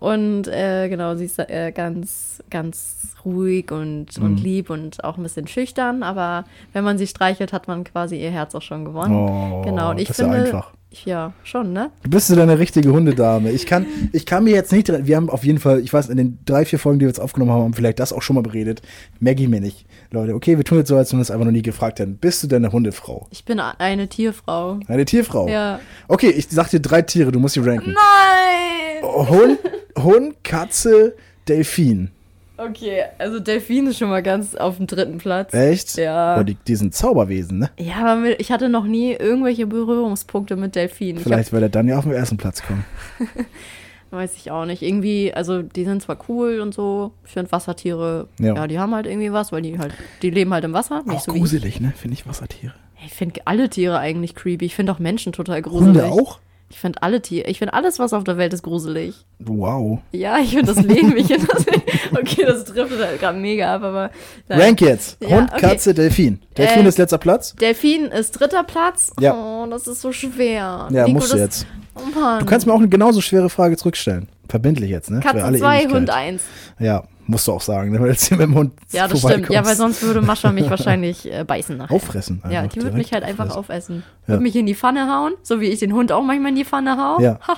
[0.00, 4.42] Und äh, genau, sie ist äh, ganz, ganz ruhig und, und Mhm.
[4.42, 6.02] lieb und auch ein bisschen schüchtern.
[6.02, 9.14] Aber wenn man sie streichelt, hat man quasi ihr Herz auch schon gewonnen.
[9.14, 9.90] Oh, genau.
[9.90, 10.72] Und ich das ist ja finde, einfach.
[11.04, 11.90] Ja, schon, ne?
[12.02, 13.50] Du bist so eine richtige Hundedame.
[13.52, 16.16] Ich kann, ich kann mir jetzt nicht, wir haben auf jeden Fall, ich weiß, in
[16.16, 18.34] den drei, vier Folgen, die wir jetzt aufgenommen haben, haben wir vielleicht das auch schon
[18.34, 18.82] mal beredet.
[19.20, 19.86] Maggie mir nicht.
[20.10, 22.16] Leute, okay, wir tun jetzt so, als wenn wir es einfach noch nie gefragt hätten.
[22.16, 23.28] Bist du denn eine Hundefrau?
[23.30, 24.80] Ich bin eine Tierfrau.
[24.88, 25.46] Eine Tierfrau?
[25.46, 25.78] Ja.
[26.08, 27.94] Okay, ich sag dir drei Tiere, du musst sie ranken.
[27.94, 29.28] Nein!
[29.28, 29.58] Hund,
[29.98, 31.14] Hund, Katze,
[31.48, 32.10] Delfin.
[32.56, 35.54] Okay, also Delfin ist schon mal ganz auf dem dritten Platz.
[35.54, 35.96] Echt?
[35.96, 36.38] Ja.
[36.38, 37.70] Oh, die, die sind Zauberwesen, ne?
[37.78, 41.16] Ja, aber mit, ich hatte noch nie irgendwelche Berührungspunkte mit Delfinen.
[41.18, 42.84] Ich Vielleicht wird er dann ja auf den ersten Platz kommen.
[44.10, 44.82] weiß ich auch nicht.
[44.82, 47.12] Irgendwie, also die sind zwar cool und so.
[47.24, 48.54] Ich finde Wassertiere, Ja.
[48.54, 48.66] ja.
[48.66, 51.02] die haben halt irgendwie was, weil die halt, die leben halt im Wasser.
[51.06, 51.92] Nicht Auch so gruselig, ne?
[51.96, 52.74] Finde ich Wassertiere.
[53.06, 54.66] ich finde alle Tiere eigentlich creepy.
[54.66, 56.02] Ich finde auch Menschen total gruselig.
[56.02, 56.40] Hunde auch?
[56.72, 59.14] Ich finde alle Tiere, ich finde alles, was auf der Welt ist, gruselig.
[59.40, 59.98] Wow.
[60.12, 61.66] Ja, ich finde das Leben, ich finde das
[62.12, 64.10] Okay, das trifft halt gerade mega ab, aber.
[64.48, 64.60] nein.
[64.60, 65.16] Rank jetzt.
[65.20, 65.60] Ja, Hund, okay.
[65.60, 66.40] Katze, Delfin.
[66.56, 67.54] Delfin Äh, ist letzter Platz.
[67.56, 69.12] Delfin ist dritter Platz.
[69.18, 69.34] Ja.
[69.34, 70.88] Oh, das ist so schwer.
[70.90, 71.66] Ja, Nico, musst du jetzt.
[71.96, 72.38] Oh Mann.
[72.38, 74.28] Du kannst mir auch eine genauso schwere Frage zurückstellen.
[74.48, 75.20] Verbindlich jetzt, ne?
[75.20, 75.96] Katze alle 2, Ewigkeit.
[75.96, 76.42] Hund 1.
[76.78, 78.00] Ja, musst du auch sagen, ne?
[78.00, 79.48] weil jetzt hier mit dem Hund Ja, das stimmt.
[79.50, 81.94] Ja, weil sonst würde Mascha mich wahrscheinlich äh, beißen nachher.
[81.94, 82.42] Auffressen.
[82.50, 83.96] Ja, die würde mich halt einfach auffressen.
[83.98, 84.02] aufessen.
[84.22, 84.28] Ja.
[84.34, 86.64] Würde mich in die Pfanne hauen, so wie ich den Hund auch manchmal in die
[86.64, 87.20] Pfanne hau.
[87.20, 87.38] Ja.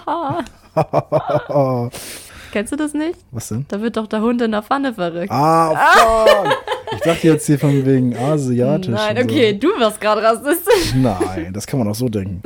[0.76, 1.90] Haha.
[2.52, 3.18] Kennst du das nicht?
[3.30, 3.64] Was denn?
[3.68, 5.30] Da wird doch der Hund in der Pfanne verrückt.
[5.30, 6.58] Ah, fuck.
[6.92, 8.90] ich dachte jetzt hier von wegen asiatisch.
[8.90, 9.34] Nein, und so.
[9.34, 10.94] okay, du wirst gerade rassistisch.
[10.94, 12.42] Nein, das kann man auch so denken.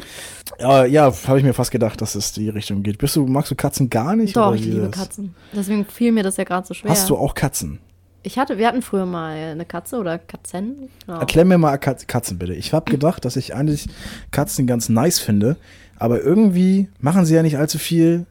[0.58, 2.98] Ja, ja habe ich mir fast gedacht, dass es die Richtung geht.
[2.98, 4.36] Bist du, magst du Katzen gar nicht?
[4.36, 4.92] Doch, ich liebe das?
[4.92, 5.34] Katzen.
[5.52, 6.90] Deswegen fiel mir das ja gerade so schwer.
[6.90, 7.78] Hast du auch Katzen?
[8.22, 10.88] Ich hatte, wir hatten früher mal eine Katze oder Katzen.
[11.06, 11.20] Genau.
[11.20, 12.54] Erklär mir mal Kat Katzen bitte.
[12.54, 13.86] Ich habe gedacht, dass ich eigentlich
[14.32, 15.56] Katzen ganz nice finde,
[15.96, 18.26] aber irgendwie machen sie ja nicht allzu viel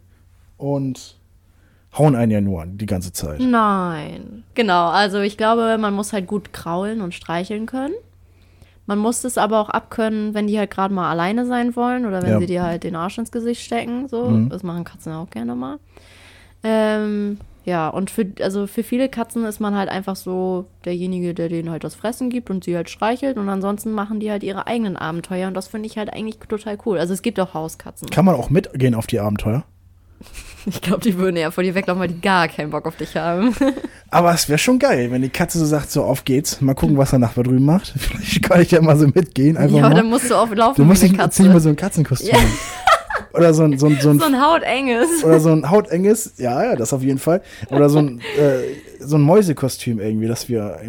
[0.57, 1.15] und
[1.97, 3.39] hauen einen ja nur an die ganze Zeit.
[3.39, 4.43] Nein.
[4.53, 7.93] Genau, also ich glaube, man muss halt gut kraulen und streicheln können.
[8.87, 12.21] Man muss es aber auch abkönnen, wenn die halt gerade mal alleine sein wollen oder
[12.21, 12.39] wenn Ja.
[12.39, 14.07] sie dir halt den Arsch ins Gesicht stecken.
[14.07, 14.25] So.
[14.29, 14.49] Mhm.
[14.49, 15.79] Das machen Katzen auch gerne mal.
[16.63, 21.49] Ähm, ja, und für, also für viele Katzen ist man halt einfach so derjenige, der
[21.49, 23.37] denen halt das Fressen gibt und sie halt streichelt.
[23.37, 25.47] Und ansonsten machen die halt ihre eigenen Abenteuer.
[25.47, 26.99] Und das finde ich halt eigentlich total cool.
[26.99, 28.09] Also es gibt auch Hauskatzen.
[28.11, 29.63] Kann man auch mitgehen auf die Abenteuer?
[30.67, 33.15] Ich glaube, die würden eher vor dir weglaufen, weil die gar keinen Bock auf dich
[33.15, 33.55] haben.
[34.09, 36.97] Aber es wäre schon geil, wenn die Katze so sagt, so auf geht's, mal gucken,
[36.97, 37.93] was der Nachbar drüben macht.
[37.97, 40.01] Vielleicht kann ich ja mal so mitgehen, einfach ja, aber mal.
[40.01, 41.59] dann musst du auch laufen Du musst nicht eine zieh mal Katze.
[41.61, 42.29] so ein Katzenkostüm.
[42.31, 42.39] Ja.
[43.33, 45.23] Oder so ein, so ein, so ein, So ein hautenges.
[45.23, 47.43] oder so ein hautenges, ja, ja, das auf jeden Fall.
[47.69, 50.79] Oder so ein, äh, so ein Mäusekostüm irgendwie, dass wir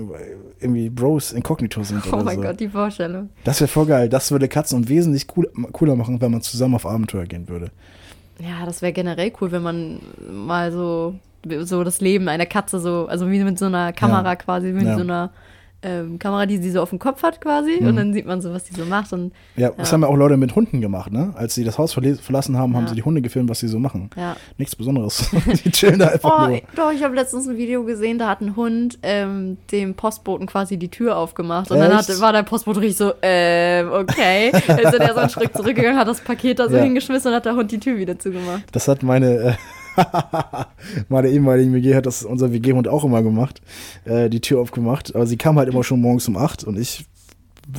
[0.59, 2.43] irgendwie Bros inkognito sind Oh mein so.
[2.43, 3.29] Gott, die Vorstellung.
[3.45, 4.09] Das wäre voll geil.
[4.09, 7.71] Das würde Katzen wesentlich cool, cooler machen, wenn man zusammen auf Abenteuer gehen würde.
[8.39, 11.15] Ja, das wäre generell cool, wenn man mal so,
[11.61, 14.37] so das Leben einer Katze so, also wie mit so einer Kamera Ja.
[14.37, 14.95] quasi, mit Ja.
[14.97, 15.31] so einer
[15.83, 17.79] ähm, Kamera, die sie so auf dem Kopf hat quasi.
[17.81, 17.87] Mhm.
[17.89, 19.13] Und dann sieht man so, was die so macht.
[19.13, 19.93] Und Ja, das Ja.
[19.95, 21.33] haben ja auch Leute mit Hunden gemacht, ne?
[21.37, 22.89] Als sie das Haus verlassen haben, haben Ja.
[22.89, 24.11] sie die Hunde gefilmt, was sie so machen.
[24.17, 24.37] ja.
[24.59, 25.29] Nichts Besonderes.
[25.65, 26.61] die chillen da einfach Oh, nur.
[26.75, 30.77] doch, ich habe letztens ein Video gesehen, da hat ein Hund ähm, dem Postboten quasi
[30.77, 31.71] die Tür aufgemacht.
[31.71, 32.09] Und dann Echt?
[32.09, 34.51] hat, war der Postbote richtig so, ähm, okay.
[34.67, 37.45] Dann ist er so einen Schritt zurückgegangen, hat das Paket da so hingeschmissen und hat
[37.47, 38.63] der Hund die Tür wieder zugemacht.
[38.73, 39.53] Das hat meine, äh,
[41.09, 43.61] meine ehemalige WG hat das unser WG-Hund auch immer gemacht,
[44.05, 45.15] äh, die Tür aufgemacht.
[45.15, 47.07] Aber sie kam halt immer schon morgens um acht und ich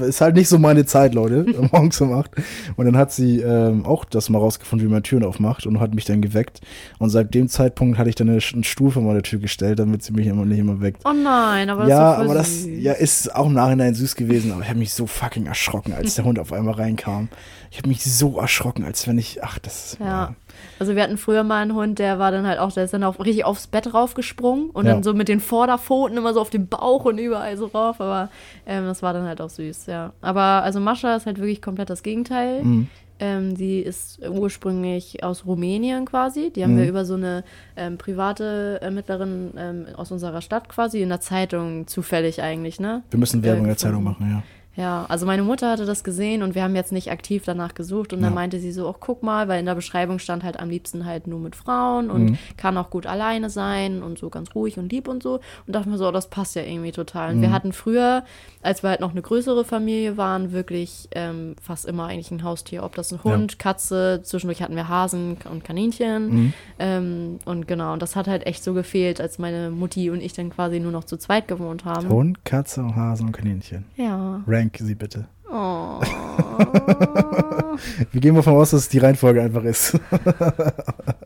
[0.01, 2.31] ist halt nicht so meine Zeit, Leute, morgens um acht.
[2.75, 5.93] Und dann hat sie ähm, auch das mal rausgefunden, wie man Türen aufmacht und hat
[5.95, 6.61] mich dann geweckt.
[6.99, 10.03] Und seit dem Zeitpunkt hatte ich dann eine, einen Stuhl vor meine Tür gestellt, damit
[10.03, 11.03] sie mich immer nicht immer weckt.
[11.05, 12.83] Oh nein, aber das ja, ist aber das süß.
[12.83, 16.15] ja, ist auch im Nachhinein süß gewesen, aber ich habe mich so fucking erschrocken, als
[16.15, 17.29] der Hund auf einmal reinkam.
[17.71, 20.35] Ich habe mich so erschrocken, als wenn ich, ach, das ist, Ja.
[20.79, 23.03] Also wir hatten früher mal einen Hund, der war dann halt auch, der ist dann
[23.03, 24.93] auch richtig aufs Bett raufgesprungen und Ja.
[24.93, 28.29] dann so mit den Vorderpfoten immer so auf den Bauch und überall so rauf, aber
[28.65, 30.13] ähm, das war dann halt auch süß, ja.
[30.21, 32.63] Aber also Mascha ist halt wirklich komplett das Gegenteil.
[32.63, 32.87] Mhm.
[33.19, 36.51] Ähm, die ist ursprünglich aus Rumänien quasi.
[36.51, 36.77] Die haben Mhm.
[36.77, 37.43] wir über so eine
[37.75, 43.01] ähm, private Ermittlerin ähm, aus unserer Stadt quasi in der Zeitung zufällig eigentlich, ne?
[43.09, 43.77] Wir müssen Werbung in der.
[43.77, 44.43] Zeitung machen, ja.
[44.77, 48.13] Ja, also meine Mutter hatte das gesehen und wir haben jetzt nicht aktiv danach gesucht
[48.13, 48.35] und dann Ja.
[48.35, 51.25] meinte sie so, ach guck mal, weil in der Beschreibung stand halt am liebsten halt
[51.27, 52.37] nur mit Frauen und Mhm.
[52.57, 55.89] kann auch gut alleine sein und so ganz ruhig und lieb und so und dachte
[55.89, 57.29] mir so, oh, das passt ja irgendwie total.
[57.31, 57.35] Mhm.
[57.37, 58.23] Und wir hatten früher,
[58.61, 62.83] als wir halt noch eine größere Familie waren, wirklich ähm, fast immer eigentlich ein Haustier,
[62.83, 66.53] ob das ein Hund, Katze, zwischendurch hatten wir Hasen und Kaninchen Mhm.
[66.77, 70.33] ähm, und genau, und das hat halt echt so gefehlt, als meine Mutti und ich
[70.33, 72.09] dann quasi nur noch zu zweit gewohnt haben.
[72.09, 73.85] Hund, Katze, und Hase und Kaninchen.
[73.95, 74.43] Ja.
[74.45, 75.27] Rank sie bitte.
[75.51, 75.99] Oh.
[78.11, 79.97] Wir gehen mal davon aus, dass es die Reihenfolge einfach ist.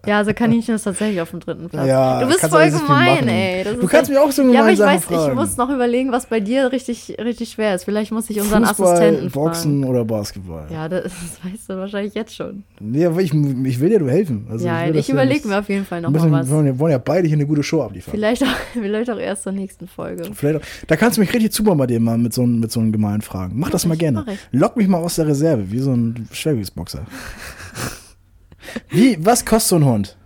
[0.04, 1.86] Ja, also Kaninchen ist tatsächlich auf dem dritten Platz.
[1.88, 3.64] Ja, du bist voll gemein, ey.
[3.64, 5.36] Du kannst echt- mich auch so Ja, aber gemein ich Sachen weiß, ich fragen.
[5.36, 7.84] muss noch überlegen, was bei dir richtig, richtig schwer ist.
[7.84, 9.92] Vielleicht muss ich unseren Fußball, Assistenten Boxen fragen.
[9.92, 10.66] oder Basketball.
[10.72, 11.14] Ja, das, das
[11.52, 12.64] weißt du wahrscheinlich jetzt schon.
[12.80, 14.48] Nee, aber ich, ich will dir nur helfen.
[14.50, 16.50] Also ja, ich, ja überlege mir auf jeden Fall noch müssen, mal was.
[16.50, 18.12] wir wollen ja beide hier eine gute Show abliefern.
[18.12, 20.24] Vielleicht auch, vielleicht auch erst zur nächsten Folge.
[20.34, 23.22] Vielleicht auch, da kannst du mich richtig zubombardieren mal mit so, mit so einen gemeinen
[23.22, 23.54] Fragen.
[23.56, 24.38] Mach das mal ich, gerne.
[24.52, 27.06] Lock mich mal aus der Reserve, wie so ein Schwergewichtsboxer.
[28.90, 30.18] wie, was kostet so ein Hund?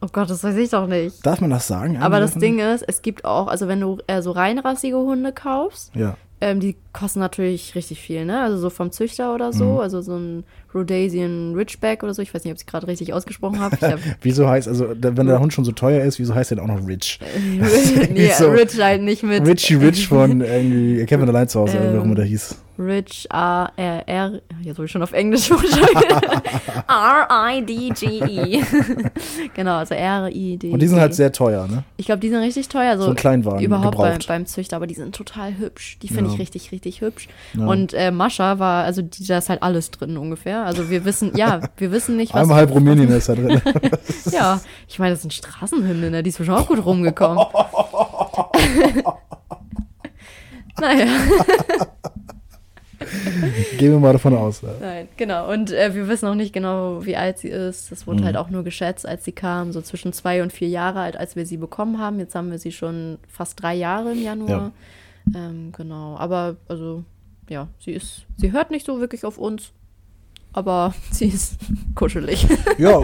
[0.00, 1.24] Oh Gott, das weiß ich doch nicht.
[1.24, 1.96] Darf man das sagen?
[1.98, 2.34] Aber das?
[2.34, 6.16] Ding ist, es gibt auch, also wenn du äh, so reinrassige Hunde kaufst, Ja.
[6.40, 8.40] ähm, die kosten natürlich richtig viel, ne?
[8.42, 9.78] Also so vom Züchter oder so, Mhm.
[9.78, 10.42] also so ein
[10.74, 12.22] Rhodesian Ridgeback oder so.
[12.22, 13.76] Ich weiß nicht, ob ich es gerade richtig ausgesprochen habe.
[13.80, 16.68] Hab, Wieso heißt, also wenn der Hund schon so teuer ist, wieso heißt der dann
[16.68, 17.20] auch noch Rich?
[18.10, 22.02] nee, so- Rich halt nicht mit Richie Rich von irgendwie Kevin allein zu Hause, Ähm,
[22.02, 22.56] immer der hieß.
[22.78, 24.40] Rich A R R.
[24.62, 25.50] Jetzt soll ich schon auf Englisch.
[26.88, 28.62] R I D G E.
[29.54, 30.70] genau, also R I D.
[30.70, 31.84] Und die sind halt sehr teuer, ne?
[31.98, 32.96] Ich glaube, die sind richtig teuer.
[32.96, 35.98] So, So ein Kleinwagen, Überhaupt beim, beim Züchter, aber die sind total hübsch.
[36.02, 36.34] Die finde Ja.
[36.34, 37.28] ich richtig, richtig hübsch.
[37.54, 37.66] Ja.
[37.66, 40.64] Und äh, Mascha war, also die, da ist halt alles drin ungefähr.
[40.64, 42.42] Also wir wissen, ja, wir wissen nicht, was.
[42.42, 43.60] Einmal halb Rumänien ist da drin.
[44.30, 46.22] Ja, ich meine, das sind Straßenhunde, ne?
[46.22, 47.44] Die ist bestimmt auch gut rumgekommen.
[50.80, 51.06] naja,
[53.78, 54.62] Gehen wir mal davon aus.
[54.62, 54.74] Ja.
[54.80, 55.50] nein, genau.
[55.52, 57.90] Und äh, wir wissen auch nicht genau, wie alt sie ist.
[57.92, 58.24] Das wurde Mhm.
[58.26, 59.72] halt auch nur geschätzt, als sie kam.
[59.72, 62.18] So zwischen zwei und vier Jahre alt, als wir sie bekommen haben.
[62.18, 64.72] Jetzt haben wir sie schon fast drei Jahre im Januar.
[65.34, 66.16] Ähm, genau.
[66.16, 67.04] Aber, also,
[67.48, 69.72] ja, sie ist, sie hört nicht so wirklich auf uns.
[70.52, 71.56] Aber sie ist
[71.94, 72.46] kuschelig
[72.78, 73.00] ja,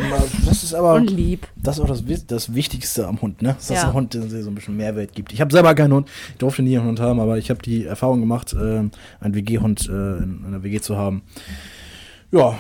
[0.46, 0.94] das ist aber.
[0.94, 1.46] und lieb.
[1.57, 3.55] Das ist auch das, das Wichtigste am Hund, ne?
[3.55, 3.88] Dass Ja.
[3.88, 5.32] ein Hund der so ein bisschen Mehrwert gibt.
[5.32, 7.84] Ich habe selber keinen Hund, ich durfte nie einen Hund haben, aber ich habe die
[7.84, 8.90] Erfahrung gemacht, ähm,
[9.20, 11.22] einen WG-Hund äh, in einer WG zu haben.
[12.30, 12.55] Ja,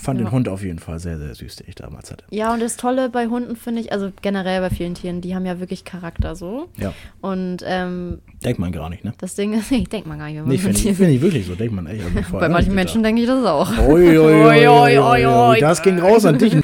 [0.00, 0.26] fand Ja.
[0.26, 2.24] den Hund auf jeden Fall sehr, sehr süß, den ich damals hatte.
[2.30, 5.46] Ja, und das Tolle bei Hunden finde ich, also generell bei vielen Tieren, die haben
[5.46, 6.68] ja wirklich Charakter so.
[6.78, 9.12] Ja, Und ähm, denkt man gar nicht, ne?
[9.18, 11.20] das Ding ist, ich denke mal gar nicht, wenn man Nee, finde ich, find ich
[11.20, 12.02] wirklich so, denkt man echt.
[12.04, 13.70] Also Bei manchen Menschen denke ich das auch.
[13.88, 15.60] Ui, ui, ui, ui.
[15.60, 16.54] Das ging raus an dich.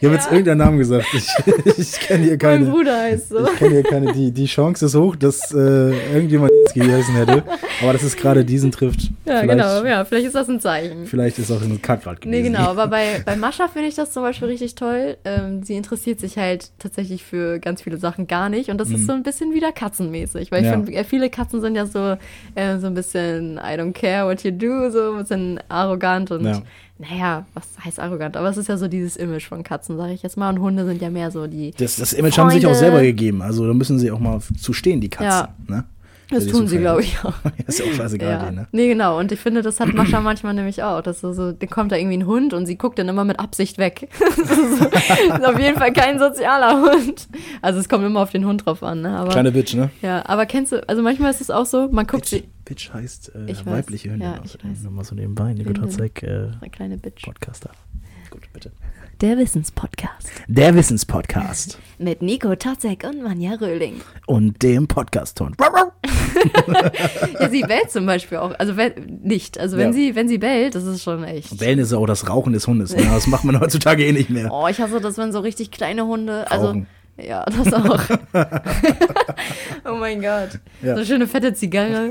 [0.00, 1.06] Ich habe jetzt irgendeinen Namen gesagt.
[1.14, 1.26] Ich,
[1.78, 2.66] ich kenne hier Mein keine.
[2.66, 3.46] Bruder heißt so.
[3.46, 4.12] Ich kenne hier keine.
[4.12, 7.42] Die, die Chance ist hoch, dass äh, irgendjemand geheißen hätte.
[7.82, 9.10] Aber dass es gerade diesen trifft.
[9.24, 11.06] Ja, genau, ja, vielleicht ist das ein Zeichen.
[11.06, 12.42] Vielleicht ist auch ein Kackgrad gewesen.
[12.42, 15.16] Nee, genau, aber bei, bei Mascha finde ich das zum Beispiel richtig toll.
[15.24, 18.70] Ähm, sie interessiert sich halt tatsächlich für ganz viele Sachen gar nicht.
[18.70, 20.50] Und das ist so ein bisschen wieder katzenmäßig.
[20.52, 20.72] Weil ich Mhm.
[20.72, 20.72] Ja.
[20.84, 22.16] finde, äh, viele Katzen sind ja so,
[22.54, 26.44] äh, so ein bisschen I don't care what you do, so ein bisschen arrogant und
[26.44, 26.62] Ja.
[26.98, 28.36] naja, was heißt arrogant?
[28.36, 30.48] Aber es ist ja so dieses Image von Katzen, sage ich jetzt mal.
[30.50, 31.72] Und Hunde sind ja mehr so die.
[31.76, 32.78] Das, das Image haben sie sich auch Freunde.
[32.80, 33.42] selber gegeben.
[33.42, 35.48] Also da müssen sie auch mal zu stehen, die Katzen.
[35.68, 35.76] Ja.
[35.76, 35.84] Ne?
[36.30, 37.34] Das tun sie, glaube ich, auch.
[37.66, 38.50] ist ja auch scheißegal, Ja.
[38.50, 38.66] ne?
[38.72, 39.18] Nee, genau.
[39.18, 41.02] Und ich finde, das hat Mascha manchmal nämlich auch.
[41.02, 43.38] Dass so, so, dann kommt da irgendwie ein Hund und sie guckt dann immer mit
[43.38, 44.08] Absicht weg.
[44.20, 47.28] das ist, so, ist auf jeden Fall kein sozialer Hund.
[47.62, 49.16] Also es kommt immer auf den Hund drauf an, ne?
[49.18, 49.90] Aber, Kleine Bitch, ne?
[50.02, 52.48] ja, aber kennst du, also manchmal ist es auch so, man guckt Bitch, sie.
[52.64, 54.28] Bitch heißt äh, Ich weibliche Hündin.
[54.28, 54.70] Ja, ich außerdem.
[54.70, 54.82] weiß.
[54.82, 55.52] Nur mal so nebenbei.
[55.52, 55.72] Nico.
[55.74, 57.24] Totzek, äh, Eine kleine Bitch.
[57.24, 57.70] Podcaster.
[58.30, 58.72] Gut, bitte.
[59.20, 60.28] Der Wissenspodcast.
[60.48, 61.78] Der Wissenspodcast.
[61.98, 64.00] Mit Nico Totzek und Manja Röhling.
[64.26, 65.54] Und dem Podcast-Ton.
[67.40, 68.52] Ja, sie bellt zum Beispiel auch.
[68.58, 68.92] Also wenn,
[69.22, 69.58] nicht.
[69.58, 69.92] Also wenn Ja.
[69.92, 71.56] sie, wenn sie bellt, das ist schon echt.
[71.58, 72.94] Bellen ist auch das Rauchen des Hundes.
[72.94, 73.02] Ne?
[73.12, 74.50] Das macht man heutzutage eh nicht mehr.
[74.52, 76.50] Oh, ich hasse das, wenn so richtig kleine Hunde.
[76.50, 76.86] Also, Rauchen.
[77.16, 78.00] Ja, das auch.
[79.84, 80.58] oh mein Gott.
[80.82, 80.90] Ja.
[80.90, 82.10] So eine schöne fette Zigarre.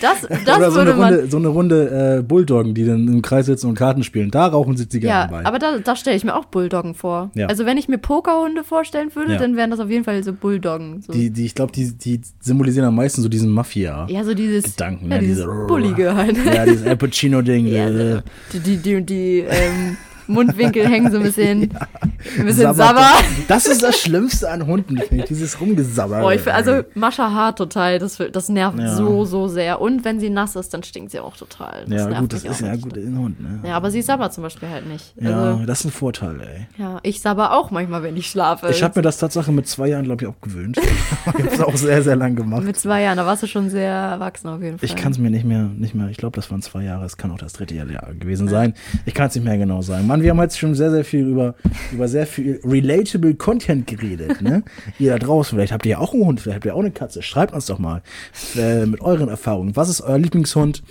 [0.00, 1.14] Das, das Oder so würde eine man.
[1.14, 4.30] Runde, so eine Runde äh, Bulldoggen, die dann im Kreis sitzen und Karten spielen.
[4.30, 5.44] Da rauchen sie Zigarren Ja, bei.
[5.46, 7.30] aber da, da stelle ich mir auch Bulldoggen vor.
[7.34, 7.46] Ja.
[7.46, 9.38] Also wenn ich mir Pokerhunde vorstellen würde, Ja.
[9.38, 11.02] dann wären das auf jeden Fall so Bulldoggen.
[11.02, 11.12] So.
[11.12, 14.06] die, die, ich glaube, die, die symbolisieren am meisten so diesen Mafia.
[14.08, 15.20] ja, so dieses, Gedanken, ja, ne?
[15.22, 16.36] dieses Diese- Bullige halt.
[16.44, 17.66] Ja, dieses Al Pacino-Ding.
[17.70, 18.22] Ja, äh.
[18.52, 19.96] Die, die, die, die ähm,
[20.30, 21.62] Mundwinkel hängen so ein bisschen,
[22.38, 23.06] ein bisschen sabber.
[23.48, 26.24] Das ist das Schlimmste an Hunden, finde ich, dieses Rumgesabber.
[26.24, 28.94] Oh, ich, also Mascha hart total, das, das nervt Ja.
[28.94, 29.80] so, so sehr.
[29.80, 31.84] Und wenn sie nass ist, dann stinkt sie auch total.
[31.88, 33.60] Das ja, gut, das ist auch ja gut, ein Hund, ne?
[33.68, 35.14] Ja, aber sie sabbert zum Beispiel halt nicht.
[35.20, 36.66] Ja, Also, das ist ein Vorteil, ey.
[36.82, 38.68] ja, ich sabber auch manchmal, wenn ich schlafe.
[38.70, 40.78] Ich habe mir das Tatsache mit zwei Jahren, glaube ich, abgewöhnt.
[41.26, 42.62] ich habe es auch sehr, sehr lang gemacht.
[42.62, 44.86] mit zwei Jahren, da warst du schon sehr erwachsen auf jeden Fall.
[44.86, 47.16] Ich kann es mir nicht mehr, nicht mehr, ich glaube, das waren zwei Jahre, es
[47.16, 47.86] kann auch das dritte Jahr
[48.18, 48.74] gewesen sein.
[49.06, 50.06] Ich kann es nicht mehr genau sagen.
[50.20, 51.54] Mann, wir haben jetzt schon sehr, sehr viel über,
[51.92, 54.62] über sehr viel relatable Content geredet, ne?
[54.98, 56.90] ihr da draußen, vielleicht habt ihr ja auch einen Hund, vielleicht habt ihr auch eine
[56.90, 57.22] Katze.
[57.22, 58.02] Schreibt uns doch mal
[58.56, 59.76] äh, mit euren Erfahrungen.
[59.76, 60.82] Was ist euer Lieblingshund?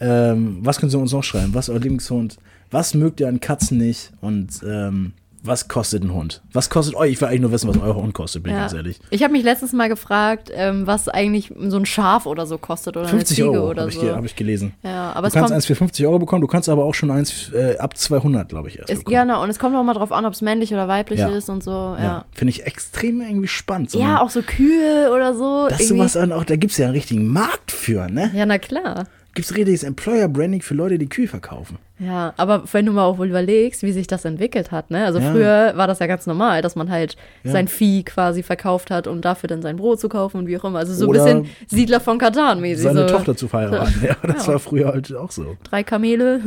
[0.00, 1.52] Ähm, was können Sie uns noch schreiben?
[1.52, 2.38] Was ist euer Lieblingshund?
[2.70, 4.12] Was mögt ihr an Katzen nicht?
[4.22, 5.12] Und ähm,
[5.42, 6.42] was kostet ein Hund?
[6.52, 7.12] Was kostet euch?
[7.12, 8.62] Ich will eigentlich nur wissen, was euer Hund kostet, bin ich ja.
[8.62, 8.98] ganz ehrlich.
[9.10, 12.96] Ich habe mich letztens mal gefragt, ähm, was eigentlich so ein Schaf oder so kostet
[12.96, 14.02] oder 50 eine Ziege Euro oder habe ich, so.
[14.02, 14.74] ge- hab ich gelesen.
[14.82, 17.10] ja, aber Du es kannst eins für 50 Euro bekommen, du kannst aber auch schon
[17.10, 19.16] eins äh, ab 200, glaube ich, erst ist, bekommen.
[19.28, 21.28] genau, und es kommt auch mal drauf an, ob es männlich oder weiblich Ja.
[21.28, 21.70] ist und so.
[21.70, 22.24] Ja, Ja, ja.
[22.32, 23.90] Finde ich extrem irgendwie spannend.
[23.90, 25.66] So eine- auch so Kühe oder so.
[25.68, 25.98] das ist irgendwie.
[26.08, 28.30] sowas an, auch, da gibt es ja einen richtigen Markt für, ne?
[28.34, 29.04] Ja, na klar.
[29.34, 31.78] Gibt es richtiges Employer-Branding für Leute, die Kühe verkaufen.
[32.00, 35.04] Ja, aber wenn du mal auch überlegst, wie sich das entwickelt hat, ne?
[35.04, 35.30] Also Ja.
[35.30, 37.52] früher war das ja ganz normal, dass man halt Ja.
[37.52, 40.64] sein Vieh quasi verkauft hat, um dafür dann sein Brot zu kaufen und wie auch
[40.64, 40.78] immer.
[40.80, 42.82] Also so Oder ein bisschen Siedler von Katan mäßig.
[42.84, 43.94] Seine so Tochter zu verheiraten.
[44.02, 44.52] Ja, das Ja.
[44.54, 45.56] war früher halt auch so.
[45.62, 46.40] Drei Kamele.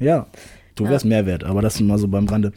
[0.00, 0.26] Ja.
[0.76, 2.50] Du wärst mehr wert, aber das mal so beim Rande.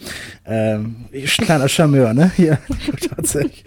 [0.43, 1.05] Ähm,
[1.38, 2.32] kleiner Charmeur, ne?
[2.36, 2.57] Hier,
[3.15, 3.63] tatsächlich.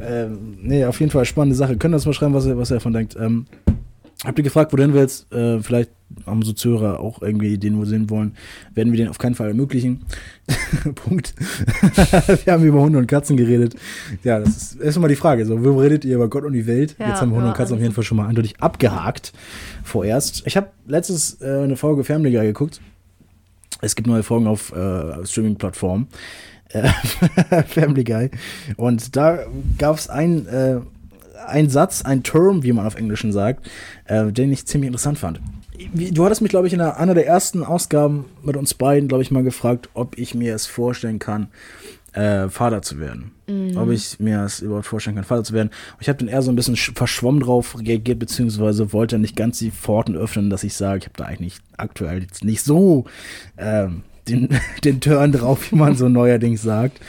[0.00, 1.76] Ähm, nee, auf jeden Fall spannende Sache.
[1.76, 3.14] Könnt ihr uns mal schreiben, was ihr, was ihr davon denkt.
[3.20, 3.46] Ähm,
[4.24, 5.32] habt ihr gefragt, wo du hin willst?
[5.32, 5.90] Äh, vielleicht
[6.26, 8.34] haben so Zuhörer auch irgendwie den, wo sie hin wollen.
[8.74, 10.04] Werden wir den auf keinen Fall ermöglichen.
[10.94, 11.34] Punkt.
[12.44, 13.74] wir haben über Hunde und Katzen geredet.
[14.22, 15.46] Ja, das ist erstmal die Frage.
[15.46, 16.96] So, wo redet ihr über Gott und die Welt?
[16.98, 18.60] Ja, Jetzt haben wir Hunde ja, und Katzen auf also- jeden Fall schon mal eindeutig
[18.60, 19.32] abgehakt.
[19.84, 20.42] Vorerst.
[20.46, 22.80] Ich habe letztens äh, eine Folge Family Guy geguckt.
[23.80, 26.06] Es gibt neue Folgen auf äh, Streaming-Plattformen.
[26.68, 26.88] Äh,
[27.66, 28.30] Family Guy.
[28.76, 29.40] Und da
[29.78, 30.80] gab es ein, äh,
[31.46, 33.68] ein Satz, ein Term, wie man auf Englischen sagt,
[34.06, 35.40] äh, den ich ziemlich interessant fand.
[35.94, 39.30] Du hattest mich, glaube ich, in einer, der ersten Ausgaben mit uns beiden, glaube ich,
[39.30, 41.48] mal gefragt, ob ich mir es vorstellen kann,
[42.12, 43.32] äh, Vater zu werden.
[43.76, 45.68] Ob ich mir es überhaupt vorstellen kann, Vater zu werden.
[45.68, 49.34] Und ich habe dann eher so ein bisschen sch- verschwommen drauf reagiert, beziehungsweise wollte nicht
[49.36, 53.04] ganz die Pforten öffnen, dass ich sage, ich habe da eigentlich aktuell jetzt nicht so
[53.58, 54.48] ähm, den,
[54.84, 57.00] den Turn drauf, wie man so neuerdings sagt.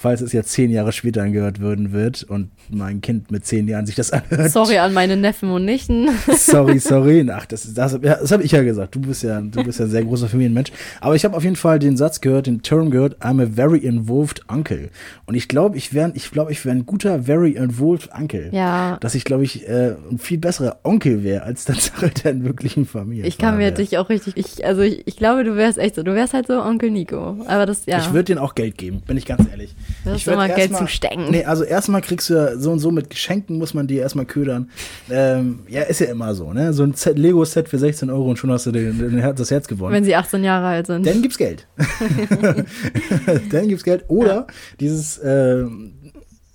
[0.00, 3.84] Falls es jetzt zehn Jahre später angehört würden wird und mein Kind mit zehn Jahren
[3.84, 4.52] sich das anhört.
[4.52, 6.08] Sorry an meine Neffen und Nichten.
[6.36, 7.28] Sorry, sorry.
[7.28, 8.94] Ach, das, das, ja, das habe ich ja gesagt.
[8.94, 10.70] Du bist ja, du bist ja ein sehr großer Familienmensch.
[11.00, 13.78] Aber ich habe auf jeden Fall den Satz gehört, den Term gehört, I'm a very
[13.78, 14.90] involved uncle.
[15.26, 18.50] Und ich glaube, ich wäre ich glaube, ich wäre ein guter very involved uncle.
[18.52, 18.98] Ja.
[19.00, 23.26] Dass ich, glaube ich, äh, ein viel besserer Onkel wäre, als Tatsache der wirklichen Familie.
[23.26, 26.04] Ich kann mir dich auch richtig, ich, also ich, ich glaube, du wärst echt so,
[26.04, 27.36] du wärst halt so Onkel Nico.
[27.48, 27.98] Aber das, ja.
[27.98, 29.74] Ich würde denen auch Geld geben, bin ich ganz ehrlich.
[30.04, 31.30] Du hast ich würd immer Geld erstmal- zum Stecken.
[31.30, 34.24] Nee, also erstmal kriegst du ja so und so mit Geschenken, muss man dir erstmal
[34.26, 34.70] ködern.
[35.10, 36.72] Ähm, ja, ist ja immer so, ne?
[36.72, 39.66] So ein Set- Lego-Set für 16 Euro und schon hast du den, den, das Herz
[39.68, 39.92] gewonnen.
[39.94, 41.06] wenn sie 18 Jahre alt sind.
[41.06, 41.66] Dann gibt's Geld.
[43.50, 44.04] Dann gibt's Geld.
[44.08, 44.46] Oder
[44.80, 45.64] dieses, äh,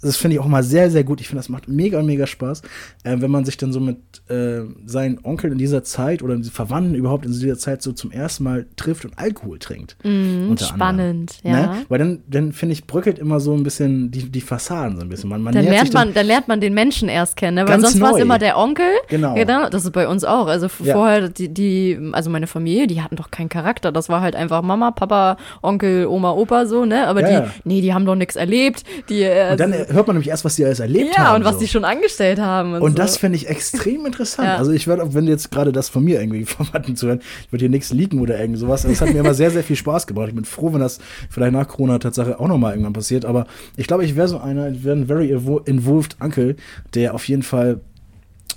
[0.03, 1.21] das finde ich auch mal sehr, sehr gut.
[1.21, 2.61] Ich finde, das macht mega, mega Spaß,
[3.03, 3.97] äh, wenn man sich dann so mit
[4.29, 8.43] äh, seinen Onkeln in dieser Zeit oder Verwandten überhaupt in dieser Zeit so zum ersten
[8.43, 9.97] Mal trifft und Alkohol trinkt.
[10.03, 11.67] Unter spannend, anderem.
[11.67, 11.73] ja.
[11.75, 11.85] Ne?
[11.89, 15.09] Weil dann, dann finde ich, bröckelt immer so ein bisschen die, die Fassaden so ein
[15.09, 15.29] bisschen.
[15.29, 17.61] Man, man Dann lernt, sich dann- man, dann lernt man den Menschen erst kennen, ne?
[17.61, 18.85] weil Ganz sonst war es immer der Onkel.
[19.09, 19.35] Genau.
[19.69, 20.47] Das ist bei uns auch.
[20.47, 20.93] Also Ja.
[20.93, 23.91] vorher, die, die, also meine Familie, die hatten doch keinen Charakter.
[23.91, 27.07] Das war halt einfach Mama, Papa, Onkel, Oma, Opa so, ne?
[27.07, 27.53] Aber Ja, die, ja.
[27.63, 28.83] nee, die haben doch nichts erlebt.
[29.09, 31.23] Die, äh, äh, hört man nämlich erst, was die alles erlebt haben.
[31.25, 31.59] ja, und was so.
[31.61, 32.73] die schon angestellt haben.
[32.73, 32.97] Und, Und so.
[32.97, 34.47] das finde ich extrem interessant.
[34.47, 34.57] Ja.
[34.57, 37.63] Also ich werde, auch wenn jetzt gerade das von mir irgendwie Verwandten zuhören, ich würde
[37.63, 38.83] hier nichts leaken oder irgend sowas.
[38.83, 40.29] Das hat mir immer sehr, sehr viel Spaß gebracht.
[40.29, 43.25] Ich bin froh, wenn das vielleicht nach Corona Tatsache auch nochmal irgendwann passiert.
[43.25, 43.45] Aber
[43.77, 46.55] ich glaube, ich wäre so einer, ich wäre ein very invo- involved Uncle,
[46.93, 47.81] der auf jeden Fall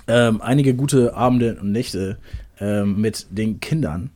[0.07, 2.17] ähm, einige gute Abende und Nächte
[2.59, 4.09] ähm, mit den Kindern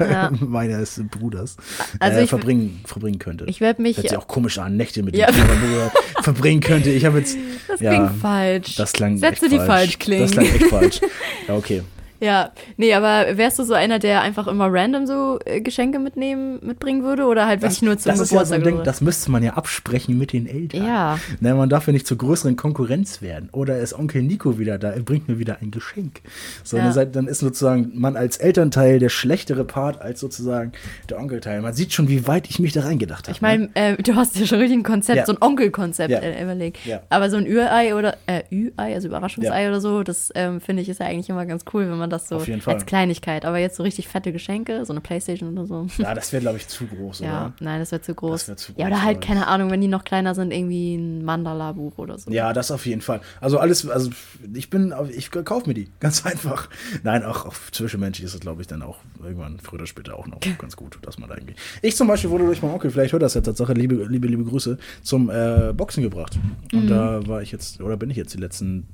[0.00, 0.30] Ja.
[0.40, 1.56] meines Bruders
[1.98, 3.44] Also äh, ich- verbringen, verbringen könnte.
[3.46, 3.96] Ich werde mich.
[3.96, 5.26] Hört sich auch komisch an, Nächte mit Ja.
[5.26, 6.90] Kindern Bruder, verbringen könnte.
[6.90, 7.36] Ich habe jetzt
[7.68, 8.74] Das ja, klingt falsch.
[8.76, 9.66] das klang Sätze, echt die falsch.
[9.68, 10.22] falsch klingen.
[10.22, 11.00] Das klang echt falsch.
[11.48, 11.82] Ja, okay.
[12.20, 16.58] Ja, nee, aber wärst du so einer, der einfach immer random so äh, Geschenke mitnehmen,
[16.62, 18.58] mitbringen würde oder halt wirklich nur zum das ist ja so Geburtstag?
[18.58, 20.86] ein Ding, das müsste man ja absprechen mit den Eltern.
[20.86, 21.18] Ja.
[21.40, 23.48] Ne, man darf ja nicht zur größeren Konkurrenz werden.
[23.52, 26.20] Oder ist Onkel Nico wieder da, er bringt mir wieder ein Geschenk.
[26.62, 26.84] So, Ja.
[26.84, 30.72] dann, seid, dann ist sozusagen man als Elternteil der schlechtere Part als sozusagen
[31.08, 31.62] der Onkelteil.
[31.62, 33.32] Man sieht schon, wie weit ich mich da reingedacht habe.
[33.34, 35.26] Ich meine, äh, du hast ja schon richtig ein Konzept, Ja.
[35.26, 36.18] so ein Onkelkonzept Ja.
[36.18, 36.84] äh, überlegt.
[36.84, 37.00] Ja.
[37.08, 39.68] Aber so ein Ü-Ei oder, äh, Ü-Ei, also Überraschungsei Ja.
[39.70, 42.18] oder so, das ähm, finde ich ist ja eigentlich immer ganz cool, wenn man man
[42.18, 42.74] das so Auf jeden Fall.
[42.74, 43.44] als Kleinigkeit.
[43.44, 45.86] Aber jetzt so richtig fette Geschenke, so eine Playstation oder so.
[45.98, 47.52] Ja, das wäre, glaube ich, zu groß, Ja, oder?
[47.60, 48.32] nein, das wäre zu groß.
[48.46, 50.96] Das wär zu ja, groß, oder halt, keine Ahnung, wenn die noch kleiner sind, irgendwie
[50.96, 52.30] ein Mandala-Buch oder so.
[52.30, 53.20] Ja, das auf jeden Fall.
[53.40, 54.10] Also alles, also
[54.52, 56.68] ich bin, ich kaufe mir die, ganz einfach.
[57.02, 60.26] Nein, auch auf zwischenmenschlich ist es, glaube ich, dann auch irgendwann früher oder später auch
[60.26, 61.54] noch ganz gut, dass man da irgendwie.
[61.82, 64.44] Ich zum Beispiel wurde durch meinen Onkel, vielleicht hört das ja Tatsache, liebe, liebe, liebe
[64.44, 66.38] Grüße, zum äh, Boxen gebracht.
[66.72, 68.86] Und da war ich jetzt, oder bin ich jetzt die letzten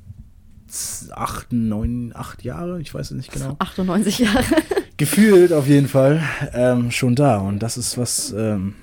[1.15, 3.57] acht, neun, acht Jahre, ich weiß es nicht genau.
[3.59, 4.45] 98 Jahre.
[4.97, 6.23] Gefühlt auf jeden Fall
[6.55, 7.39] ähm, schon da.
[7.39, 8.75] Und das ist was, ähm,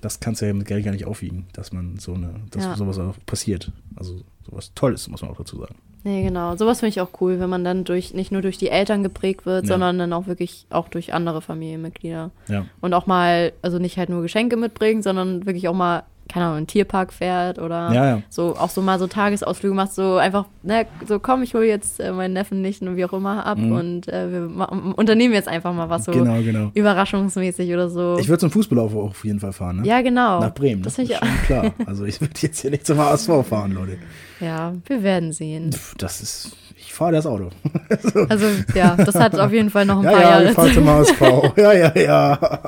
[0.00, 2.76] das kannst du ja mit Geld gar nicht aufwiegen, dass man so eine, dass Ja.
[2.76, 3.70] sowas auch passiert.
[3.96, 5.74] Also sowas Tolles, muss man auch dazu sagen.
[6.04, 6.56] Nee, genau.
[6.56, 9.44] Sowas finde ich auch cool, wenn man dann durch, nicht nur durch die Eltern geprägt
[9.46, 9.68] wird, Ja.
[9.74, 12.30] sondern dann auch wirklich auch durch andere Familienmitglieder.
[12.48, 12.66] Ja.
[12.80, 16.56] Und auch mal, also nicht halt nur Geschenke mitbringen, sondern wirklich auch mal, keine Ahnung,
[16.56, 18.22] in einen Tierpark fährt oder Ja, ja.
[18.28, 22.00] so auch so mal so Tagesausflüge macht, so einfach, ne, so komm, ich hole jetzt
[22.00, 25.72] äh, meinen Neffen nicht und wie auch immer ab und äh, wir unternehmen jetzt einfach
[25.72, 26.18] mal was so Mhm.
[26.24, 26.70] Genau, genau.
[26.74, 28.16] überraschungsmäßig oder so.
[28.18, 29.86] Ich würde zum Fußball auf, auf jeden Fall fahren, ne?
[29.86, 30.40] ja, genau.
[30.40, 30.82] Nach Bremen.
[30.82, 31.06] Das ne?
[31.06, 31.72] finde ich ist schon klar.
[31.86, 33.98] Also ich würde jetzt hier nicht zum HSV fahren, Leute.
[34.40, 35.72] Ja, wir werden sehen.
[35.72, 36.67] Pff, Das ist, ich
[36.98, 37.48] fahre das Auto.
[38.28, 40.44] Also, ja, das hat auf jeden Fall noch ein Ja, paar ja, Jahre.
[40.48, 41.20] ich fahre zum HSV.
[41.56, 42.60] Ja, ja, ja.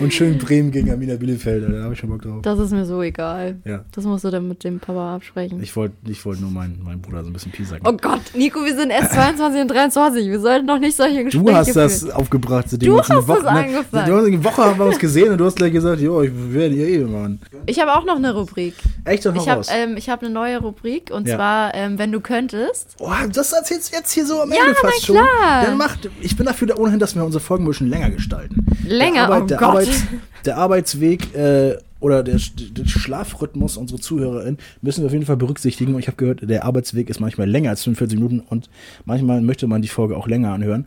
[0.00, 2.42] Und schön Bremen gegen Amina Bielefeld, da habe ich schon Bock drauf.
[2.42, 3.56] Das ist mir so egal.
[3.64, 3.80] Ja.
[3.92, 5.62] Das musst du dann mit dem Papa absprechen.
[5.62, 7.86] Ich wollte ich wollt nur meinen meinen Bruder so ein bisschen piesacken.
[7.86, 10.26] oh Gott, Nico, wir sind erst 22 und 23.
[10.28, 11.82] Wir sollten noch nicht solche Gespräche Du hast führen.
[11.88, 12.66] das aufgebracht.
[12.70, 14.06] Du hast das Woche, angefangen.
[14.06, 16.32] Du hast eine Woche haben wir uns gesehen und du hast gleich gesagt, jo, ich
[16.34, 17.40] werde ihr Ehemann.
[17.66, 18.74] Ich habe auch noch eine Rubrik.
[19.04, 21.36] Echt, hau Ich habe ähm, ich hab eine neue Rubrik und Ja.
[21.36, 22.96] zwar, ähm, wenn du könntest.
[22.98, 25.16] Oh, das erzählst jetzt hier so am Ja, Ende na fast schon.
[25.16, 25.64] klar.
[25.64, 28.66] Dann macht, ich bin dafür da ohnehin, dass wir unsere Folgen ein bisschen länger gestalten.
[28.86, 29.26] Länger?
[29.28, 29.68] der, Oh der, Gott.
[29.68, 30.02] Arbeits,
[30.44, 35.94] der Arbeitsweg äh, oder der, der Schlafrhythmus unserer ZuhörerInnen müssen wir auf jeden Fall berücksichtigen.
[35.94, 38.70] Und ich habe gehört, der Arbeitsweg ist manchmal länger als 45 Minuten und
[39.04, 40.86] manchmal möchte man die Folge auch länger anhören.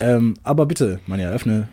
[0.00, 1.68] Ähm, aber bitte, Manja, öffne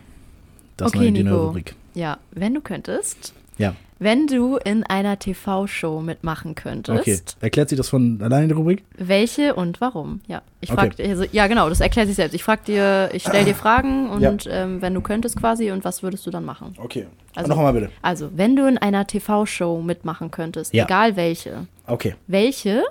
[0.76, 1.46] das Okay, neue Nico.
[1.46, 1.74] Rubrik.
[1.94, 3.32] Ja, wenn du könntest.
[3.58, 7.20] Ja, Wenn du in einer TV-Show mitmachen könntest, okay.
[7.40, 8.82] Erklärt sich das von alleine, die Rubrik?
[8.98, 10.20] welche und warum?
[10.26, 10.90] Ja, ich Okay.
[10.96, 12.34] frag, also, ja genau, das erklärt sich selbst.
[12.34, 14.34] Ich frag dir, ich stelle dir Fragen und Ja.
[14.50, 16.74] ähm, wenn du könntest quasi und was würdest du dann machen?
[16.78, 17.06] Okay.
[17.36, 17.90] Also- Noch einmal bitte.
[18.02, 20.84] Also, wenn du in einer TV-Show mitmachen könntest, Ja.
[20.84, 22.14] egal welche, Okay.
[22.26, 22.82] welche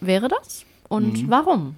[0.00, 1.30] wäre das und Mhm.
[1.30, 1.74] warum?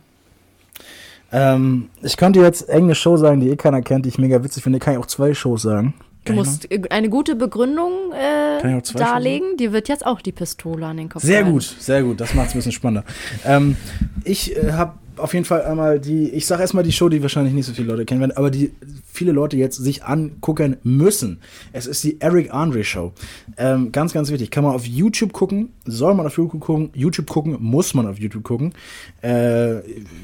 [1.32, 4.62] Ähm, ich könnte jetzt irgendeine Show sagen, die eh keiner kennt, die ich mega witzig
[4.62, 4.78] finde.
[4.78, 5.94] Kann ich auch zwei Shows sagen.
[6.28, 9.56] Du musst äh, eine gute Begründung äh, darlegen.
[9.56, 11.52] Dir wird jetzt auch die Pistole an den Kopf Sehr gehalten.
[11.52, 12.20] gut, sehr gut.
[12.20, 13.04] Das macht es ein bisschen spannender.
[13.44, 13.76] Ähm,
[14.24, 17.54] ich äh, habe auf jeden Fall einmal die, ich sage erstmal die Show, die wahrscheinlich
[17.54, 18.72] nicht so viele Leute kennen werden, aber die
[19.18, 21.40] viele Leute jetzt sich angucken müssen.
[21.72, 23.12] Es ist die Eric Andre Show.
[23.56, 24.50] Ähm, ganz, ganz wichtig.
[24.50, 28.18] Kann man auf YouTube gucken, soll man auf YouTube gucken, YouTube gucken, muss man auf
[28.18, 28.74] YouTube gucken.
[29.22, 29.80] Äh,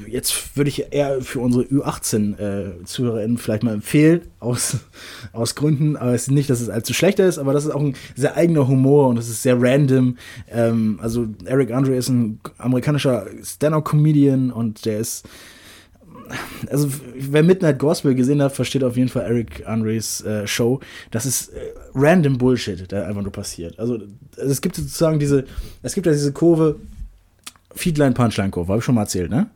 [0.08, 4.78] jetzt würde ich eher für unsere Ü18-ZuhörerInnen vielleicht mal empfehlen, aus,
[5.32, 7.80] aus Gründen, aber es ist nicht, dass es allzu schlechter ist, aber das ist auch
[7.80, 10.16] ein sehr eigener Humor und es ist sehr random.
[10.50, 15.26] Ähm, also Eric Andre ist ein amerikanischer Stand-up-Comedian und der ist
[16.70, 20.80] also wer Midnight Gospel gesehen hat, versteht auf jeden Fall Eric Andres äh, Show.
[21.10, 23.78] Das ist äh, random Bullshit, der einfach nur passiert.
[23.78, 25.44] Also, also es gibt sozusagen diese,
[25.82, 26.76] es gibt ja diese Kurve,
[27.74, 29.48] Feedline Punchline Kurve, habe ich schon mal erzählt, ne?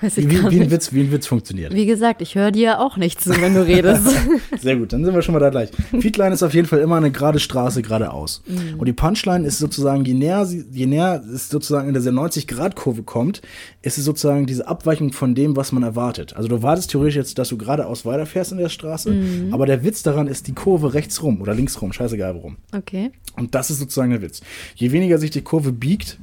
[0.00, 0.70] Wie, wie, wie, ein.
[0.70, 1.74] Witz, wie ein Witz funktioniert.
[1.74, 4.06] Wie gesagt, ich höre dir auch nicht zu, wenn du redest.
[4.60, 5.70] Sehr gut, dann sind wir schon mal da gleich.
[5.98, 8.42] Feedline ist auf jeden Fall immer eine gerade Straße geradeaus.
[8.78, 13.02] Und die Punchline ist sozusagen, je näher, sie, je näher es sozusagen in dieser 90-Grad-Kurve
[13.02, 13.42] kommt,
[13.82, 16.36] ist es sozusagen diese Abweichung von dem, was man erwartet.
[16.36, 19.14] Also du wartest theoretisch jetzt, dass du geradeaus weiterfährst in der Straße,
[19.50, 22.56] aber der Witz daran ist die Kurve rechts rum oder links rum, scheißegal warum.
[22.72, 23.10] okay.
[23.36, 24.40] Und das ist sozusagen der Witz.
[24.74, 26.18] Je weniger sich die Kurve biegt,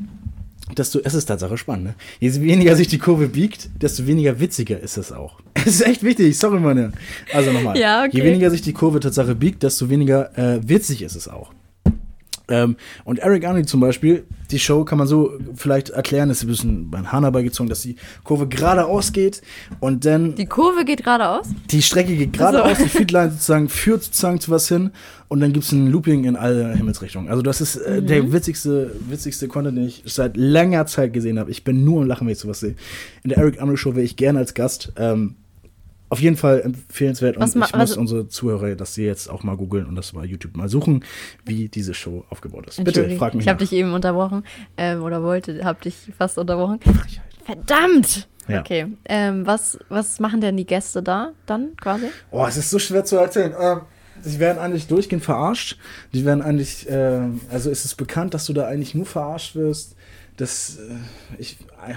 [0.78, 1.96] desto, es ist Tatsache spannend, ne?
[2.20, 5.40] Je weniger sich die Kurve biegt, desto weniger witziger ist es auch.
[5.66, 6.92] Es ist echt wichtig, sorry, meine.
[7.34, 7.78] Also nochmal.
[7.78, 8.18] Ja, okay.
[8.18, 11.52] Je weniger sich die Kurve Tatsache biegt, desto weniger äh, witzig ist es auch.
[12.48, 16.48] Ähm, und Eric Arnie zum Beispiel, die Show kann man so vielleicht erklären, ist ein
[16.48, 19.42] bisschen beim Hahn herbeigezogen, dass die Kurve geradeaus geht
[19.80, 21.48] und dann Die Kurve geht geradeaus.
[21.72, 24.92] die Strecke geht geradeaus, die Feedline sozusagen führt sozusagen zu was hin
[25.28, 27.30] und dann gibt es ein Looping in alle Himmelsrichtungen.
[27.30, 31.50] Also das ist äh, der witzigste, witzigste Content, den ich seit langer Zeit gesehen habe.
[31.50, 32.76] Ich bin nur am Lachen, wenn ich sowas sehe.
[33.24, 34.94] In der Eric Andre Show wäre ich gerne als Gast.
[34.98, 35.36] Ähm,
[36.10, 39.58] auf jeden Fall empfehlenswert Was und ich muss unsere Zuhörer, dass sie jetzt auch mal
[39.58, 41.04] googeln und das bei YouTube mal suchen,
[41.46, 42.84] wie diese Show aufgebaut ist.
[42.84, 44.44] Bitte, frag mich Ich habe dich eben unterbrochen.
[44.78, 46.80] Ähm, oder wollte, habe dich fast unterbrochen.
[47.44, 48.28] Verdammt!
[48.48, 48.60] Ja.
[48.60, 48.88] Okay.
[49.06, 52.08] Ähm, was, was machen denn die Gäste da dann quasi?
[52.32, 53.54] Oh, es ist so schwer zu erzählen.
[53.60, 53.82] Ähm,
[54.24, 55.78] die werden eigentlich durchgehend verarscht.
[56.14, 59.96] Die werden eigentlich, ähm, also ist es bekannt, dass du da eigentlich nur verarscht wirst.
[60.38, 60.96] Das, äh,
[61.40, 61.96] ich, äh,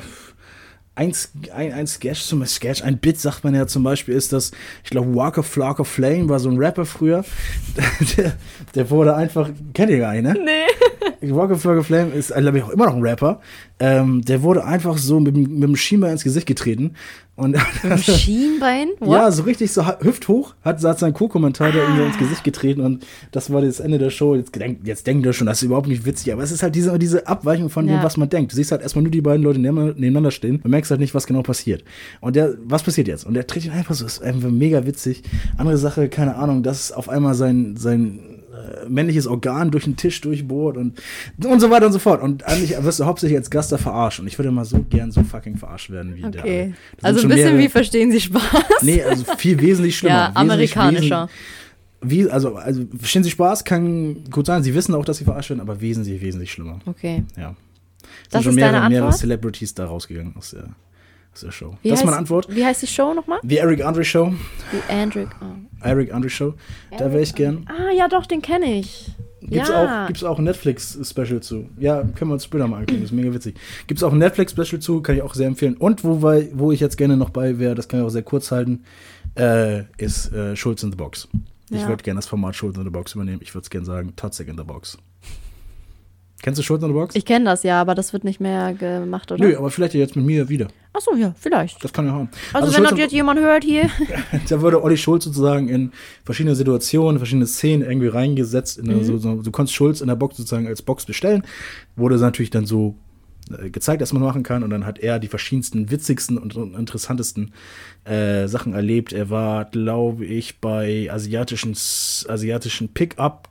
[0.99, 1.13] ein,
[1.55, 4.51] ein, ein Sketch zum Sketch, ein Bit, sagt man ja zum Beispiel, ist das,
[4.83, 7.25] ich glaube, Walker Flock of Flame war so ein Rapper früher.
[8.17, 8.33] Der,
[8.75, 10.35] der wurde einfach, kennt ihr gar nicht, ne?
[10.45, 11.31] Nee.
[11.35, 13.41] Walker Flock of Flame ist, glaube ich, auch immer noch ein Rapper.
[13.81, 16.95] Ähm, der wurde einfach so mit, dem- mit dem Schienbein ins Gesicht getreten.
[17.39, 18.89] Und Ein Schienbein?
[18.99, 19.14] What?
[19.14, 23.07] ja, so richtig so hüfthoch hat, hat sein Co-Kommentator ihm so ins Gesicht getreten und
[23.30, 24.34] das war das Ende der Show.
[24.34, 26.74] Jetzt, denk, jetzt denkt er schon, das ist überhaupt nicht witzig, aber es ist halt
[26.74, 28.03] diese, diese Abweichung von dem, Ja.
[28.03, 28.51] was man denkt.
[28.51, 31.28] Du siehst halt erstmal nur die beiden Leute nebeneinander stehen und merkst halt nicht, was
[31.28, 31.84] genau passiert.
[32.20, 33.24] Und der, was passiert jetzt?
[33.24, 35.22] Und der tritt ihn einfach so, ist einfach mega witzig.
[35.59, 38.18] Andere Sache, keine Ahnung, dass auf einmal sein, sein
[38.89, 40.99] männliches Organ durch den Tisch durchbohrt und,
[41.45, 42.23] und so weiter und so fort.
[42.23, 44.21] Und eigentlich wirst du hauptsächlich als Gast da verarscht.
[44.21, 46.43] Und ich würde mal so gern so fucking verarscht werden wie der.
[46.43, 46.64] Okay.
[46.97, 48.43] Sind Also ein bisschen mehrere- wie verstehen Sie Spaß?
[48.83, 50.14] Nee, also viel wesentlich schlimmer.
[50.14, 51.29] Ja, amerikanischer.
[52.01, 53.64] Wie, also, also, verstehen Sie Spaß?
[53.64, 54.62] Kann gut sein.
[54.62, 56.79] Sie wissen auch, dass sie verarscht werden, aber wesentlich, wesentlich schlimmer.
[56.87, 57.25] Okay.
[57.37, 57.57] Ja.
[58.01, 59.21] Es Das sind schon ist mehrere, deine mehrere Antwort?
[59.21, 60.69] Celebrities da rausgegangen aus der,
[61.43, 61.76] der Show.
[61.82, 62.55] Wie das ist meine heißt- Antwort.
[62.55, 63.39] Wie heißt die Show nochmal?
[63.43, 64.32] The Eric Andre Show.
[64.72, 65.26] Die Andrew.
[65.41, 65.45] Oh.
[65.84, 66.55] Eric Andre Show.
[66.97, 67.66] Da wäre ich gern.
[67.68, 69.11] Ah, ja, doch, den kenne ich.
[69.41, 70.03] Gibt's, ja.
[70.05, 71.68] auch, gibt's auch ein Netflix-Special zu.
[71.78, 73.57] Ja, können wir uns später mal anklicken, ist mega witzig.
[73.86, 75.74] Gibt's auch ein Netflix-Special zu, kann ich auch sehr empfehlen.
[75.76, 78.22] Und wo, wir, wo ich jetzt gerne noch bei wäre, das kann ich auch sehr
[78.24, 78.82] kurz halten,
[79.36, 81.28] äh, ist äh, Schulz in the Box.
[81.70, 81.89] Ich Ja.
[81.89, 83.41] würde gerne das Format Schulz in the Box übernehmen.
[83.43, 84.99] Ich würde es gerne sagen, Totzig in the Box.
[86.41, 87.16] Kennst du Schulz in the Box?
[87.16, 89.45] Ich kenne das ja, aber das wird nicht mehr gemacht, oder?
[89.45, 90.68] Nö, aber vielleicht jetzt mit mir wieder.
[90.93, 91.82] Achso, ja, vielleicht.
[91.82, 92.28] Das kann ja haben.
[92.53, 93.91] Also, wenn Schulz das jetzt jemand hört hier.
[94.49, 95.93] da wurde Olli Schulz sozusagen in
[96.24, 98.78] verschiedene Situationen, verschiedene Szenen irgendwie reingesetzt.
[98.78, 99.05] In Mhm.
[99.05, 101.43] so, so, du konntest Schulz in der Box sozusagen als Box bestellen.
[101.97, 102.95] Wurde natürlich dann so
[103.57, 104.62] äh, gezeigt, dass man machen kann.
[104.62, 107.53] Und dann hat er die verschiedensten, witzigsten und, interessantesten
[108.05, 109.12] äh, Sachen erlebt.
[109.12, 111.72] Er war, glaube ich, bei asiatischen,
[112.28, 113.49] asiatischen Pick-up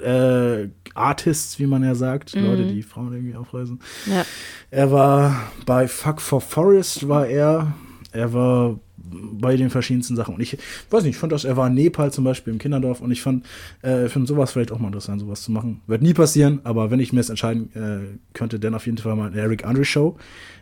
[0.00, 2.34] äh, Artists, wie man ja sagt.
[2.34, 3.78] Leute, die Frauen irgendwie aufreißen.
[4.06, 4.24] Ja.
[4.70, 7.74] Er war bei Fuck for Forest war er.
[8.12, 8.78] Er war
[9.10, 10.34] bei den verschiedensten Sachen.
[10.34, 10.58] Und ich
[10.90, 13.22] weiß nicht, ich fand das, er war in Nepal zum Beispiel im Kinderdorf und ich
[13.22, 13.44] fand,
[13.82, 15.80] äh, finde sowas vielleicht auch mal interessant, sowas zu machen.
[15.86, 19.16] Wird nie passieren, aber wenn ich mir das entscheiden äh, könnte, dann auf jeden Fall
[19.16, 20.16] mal eine Eric Andre Show,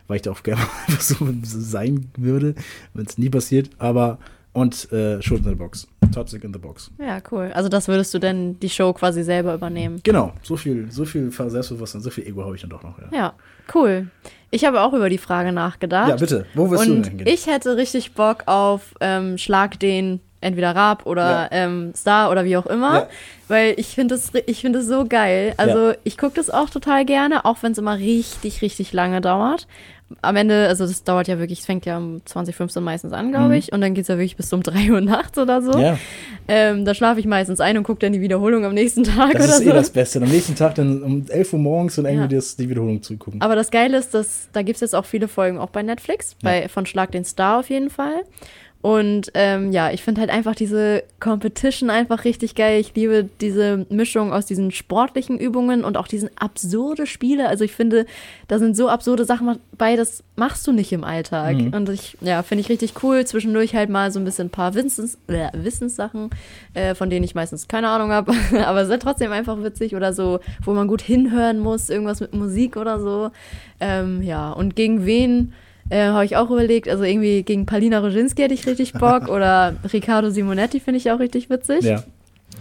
[0.07, 2.55] weil ich da auch gerne mal einfach so sein würde,
[2.93, 3.69] wenn es nie passiert.
[3.77, 4.19] Aber
[4.57, 5.87] und äh, Schuld in the Box.
[6.13, 6.89] Toxic in the Box.
[6.99, 7.51] Ja, cool.
[7.53, 9.99] Also das würdest du denn die Show quasi selber übernehmen.
[10.03, 12.97] Genau, so viel, so viel Selbstbewusstsein, so viel Ego habe ich dann doch noch.
[12.99, 13.33] Ja, Ja,
[13.75, 14.07] cool.
[14.49, 16.09] Ich habe auch über die Frage nachgedacht.
[16.09, 17.27] ja bitte, wo willst du denn Und hingehen?
[17.27, 21.47] ich hätte richtig Bock auf ähm, Schlag den entweder Raab oder Ja.
[21.51, 23.07] ähm, Star oder wie auch immer, Ja.
[23.49, 25.53] weil ich finde das, ich finde das so geil.
[25.57, 25.95] Also Ja.
[26.05, 29.67] ich gucke das auch total gerne, auch wenn es immer richtig, richtig lange dauert.
[30.21, 33.57] Am Ende, also das dauert ja wirklich, es fängt ja um 2015 meistens an, glaube
[33.57, 35.73] ich, und dann geht es ja wirklich bis um 3 Uhr nachts oder so.
[35.73, 35.79] Mhm.
[35.83, 35.97] ja.
[36.47, 39.43] Ähm, da schlafe ich meistens ein und gucke dann die Wiederholung am nächsten Tag Das
[39.43, 39.69] oder ist so.
[39.69, 40.21] eh das Beste.
[40.21, 42.39] Am nächsten Tag dann um 11 Uhr morgens und irgendwie Ja.
[42.39, 43.41] das, die Wiederholung zugucken.
[43.41, 46.35] Aber das Geile ist, dass da gibt es jetzt auch viele Folgen auch bei Netflix,
[46.41, 48.23] bei von Schlag den Star auf jeden Fall.
[48.87, 52.79] Und ähm, ja, ich finde halt einfach diese Competition einfach richtig geil.
[52.79, 57.49] Ich liebe diese Mischung aus diesen sportlichen Übungen und auch diesen absurde Spiele.
[57.49, 58.05] Also ich finde,
[58.47, 61.57] da sind so absurde Sachen bei, das machst du nicht im Alltag.
[61.73, 63.25] Und ich, ja, finde ich richtig cool.
[63.25, 66.29] Zwischendurch halt mal so ein bisschen ein paar Wissens, äh, Wissenssachen,
[66.73, 68.31] äh, von denen ich meistens keine Ahnung habe.
[68.65, 72.77] Aber ist trotzdem einfach witzig oder so, wo man gut hinhören muss, irgendwas mit Musik
[72.77, 73.31] oder so.
[73.81, 75.51] Ähm, ja, und gegen wen
[75.89, 76.87] äh, habe ich auch überlegt.
[76.89, 81.19] Also irgendwie gegen Palina Roginski hätte ich richtig Bock oder Riccardo Simonetti finde ich auch
[81.19, 81.83] richtig witzig.
[81.83, 82.03] Ja.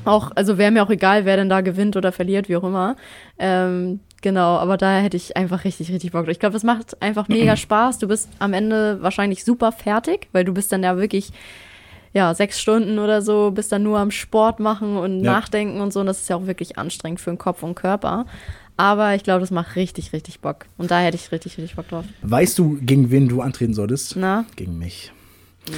[0.05, 2.97] Auch, also wäre mir auch egal, wer denn da gewinnt oder verliert, wie auch immer.
[3.39, 6.29] Ähm, genau, aber da hätte ich einfach richtig, richtig Bock.
[6.29, 7.99] Ich glaube, das macht einfach mega Spaß.
[7.99, 11.33] Du bist am Ende wahrscheinlich super fertig, weil du bist dann ja wirklich
[12.13, 15.33] ja, sechs Stunden oder so, bist dann nur am Sport machen und Ja.
[15.33, 16.01] nachdenken und so.
[16.01, 18.25] Und das ist ja auch wirklich anstrengend für den Kopf und Körper.
[18.77, 20.67] Aber ich glaube, das macht richtig, richtig Bock.
[20.77, 22.05] Und da hätte ich richtig, richtig Bock drauf.
[22.23, 24.17] Weißt du, gegen wen du antreten solltest?
[24.17, 24.45] Na?
[24.57, 25.13] Gegen mich.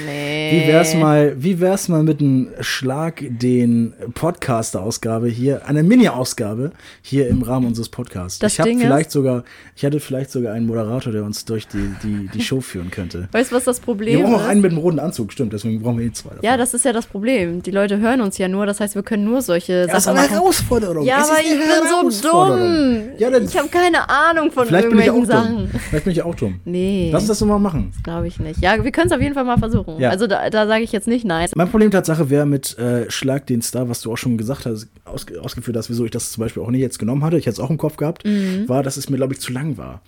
[0.05, 0.63] Nee.
[0.63, 6.71] Wie wär's mal, wie wär's mal mit einem Schlag den Podcaster-Ausgabe hier, eine Mini-Ausgabe
[7.01, 8.39] hier im Rahmen unseres Podcasts.
[8.39, 9.43] Das ich habe vielleicht ist- sogar,
[9.75, 13.27] ich hatte vielleicht sogar einen Moderator, der uns durch die, die, die Show führen könnte.
[13.31, 14.47] Weißt du, was das Wir Problem brauchen auch ist?
[14.47, 16.29] einen mit einem roten Anzug, stimmt, deswegen brauchen wir eh zwei.
[16.29, 16.43] davon.
[16.45, 17.61] Ja, das ist ja das Problem.
[17.63, 20.17] Die Leute hören uns ja nur, das heißt, wir können nur solche das ist Sachen
[20.17, 20.37] eine machen.
[20.39, 21.05] Herausforderung.
[21.05, 23.01] Ja, Es aber ist ich bin so dumm.
[23.17, 25.67] Ja, ich habe keine Ahnung von vielleicht bin ich auch irgendwelchen dumm.
[25.71, 25.81] Sachen.
[25.89, 26.59] Vielleicht bin ich auch dumm.
[26.65, 27.91] Nee, Lass uns das mal machen.
[28.03, 28.61] glaube ich nicht.
[28.61, 29.78] Ja, wir können es auf jeden Fall mal versuchen.
[29.99, 30.09] Ja.
[30.09, 31.49] Also da, da sage ich jetzt nicht nein.
[31.55, 34.87] Mein Problem Tatsache wäre mit äh, Schlag den Star, was du auch schon gesagt hast,
[35.05, 37.53] aus, ausgeführt hast, wieso ich das zum Beispiel auch nicht jetzt genommen hatte, ich hätte
[37.53, 38.23] es auch im Kopf gehabt,
[38.67, 40.01] war, dass es mir, glaube ich, zu lang war.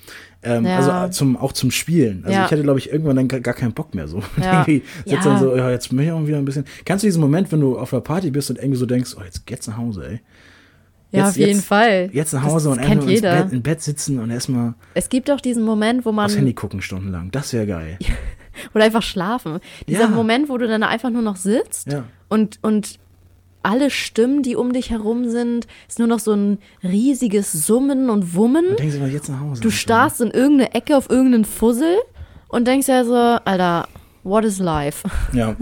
[0.43, 0.67] Ähm, Mhm.
[0.67, 0.77] Ja.
[0.77, 2.23] Also äh, zum, auch zum Spielen.
[2.25, 2.45] Also Ja.
[2.45, 4.21] ich hatte, glaube ich, irgendwann dann gar, gar keinen Bock mehr so.
[4.41, 4.65] Ja.
[4.65, 6.65] sitzt dann so, ja, jetzt möchte ich auch wieder ein bisschen.
[6.85, 9.23] Kennst du diesen Moment, wenn du auf einer Party bist und irgendwie so denkst, oh,
[9.23, 10.19] jetzt geht's nach Hause, ey.
[11.13, 12.09] Ja, auf jeden Fall.
[12.13, 13.43] Jetzt nach Hause das, und das kennt einfach ins jeder.
[13.43, 16.53] Bett, im Bett sitzen und erstmal Es gibt auch diesen Moment, wo man aufs Handy
[16.53, 17.31] gucken stundenlang.
[17.31, 17.97] Das wäre geil.
[18.73, 19.59] oder einfach schlafen.
[19.87, 20.07] Dieser Ja.
[20.07, 22.03] Moment, wo du dann einfach nur noch sitzt Ja.
[22.29, 22.99] und und
[23.63, 28.33] alle Stimmen, die um dich herum sind, ist nur noch so ein riesiges Summen und
[28.35, 28.65] Wummen.
[28.69, 29.61] Und denken Sie mal jetzt nach Hause.
[29.61, 31.95] Du starrst in irgendeine Ecke auf irgendeinen Fussel
[32.47, 33.87] und denkst ja so, Alter,
[34.23, 35.07] what is life?
[35.33, 35.55] Ja.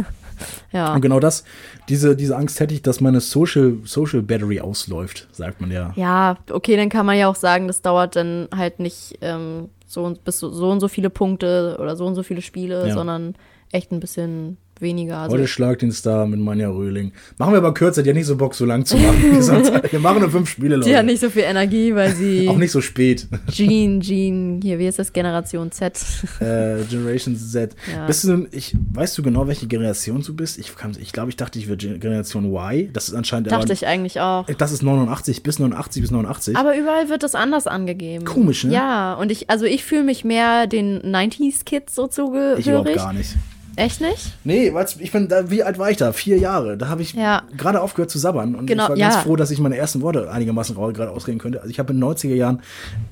[0.71, 0.93] Ja.
[0.93, 1.43] Und genau das,
[1.89, 5.91] diese, diese Angst hätte ich, dass meine Social, Social Battery ausläuft, sagt man ja.
[5.97, 10.03] Ja, okay, dann kann man ja auch sagen, das dauert dann halt nicht ähm, so
[10.05, 12.93] und bis so, so und so viele Punkte oder so und so viele Spiele, Ja.
[12.93, 13.33] sondern
[13.71, 15.17] echt ein bisschen weniger.
[15.17, 17.11] Also, Heute Schlag den Star mit Manja Röhling.
[17.37, 19.23] Machen wir aber kürzer, die hat nicht so Bock, so lang zu machen.
[19.91, 20.89] Wir machen nur fünf Spiele, Leute.
[20.89, 23.27] die hat nicht so viel Energie, weil sie Auch nicht so spät.
[23.51, 25.99] Jean, Jean, hier, wie ist das, Generation Z?
[26.39, 27.75] äh, Generation Z.
[27.93, 28.05] Ja.
[28.05, 30.57] Bist du, ich, weißt du genau, welche Generation du bist?
[30.59, 32.89] Ich glaube, ich, glaub, ich dachte, ich wäre Gen- Generation Y.
[32.93, 34.45] Das ist anscheinend Dachte aber, ich eigentlich auch.
[34.57, 36.55] Das ist 89 bis 89 bis 89.
[36.55, 38.25] Aber überall wird das anders angegeben.
[38.25, 38.73] Komisch, ne?
[38.73, 42.59] Ja, und ich, also ich fühle mich mehr den 90s-Kids so zugehörig.
[42.59, 43.35] ich überhaupt gar nicht.
[43.79, 44.33] Echt nicht?
[44.43, 46.11] Nee, ich bin da, wie alt war ich da?
[46.11, 46.77] Vier Jahre.
[46.77, 47.43] Da habe ich Ja.
[47.57, 49.21] gerade aufgehört zu sabbern und Genau, ich war ganz ja.
[49.21, 51.59] froh, dass ich meine ersten Worte einigermaßen gerade ausreden könnte.
[51.59, 52.61] Also ich habe in den 90er Jahren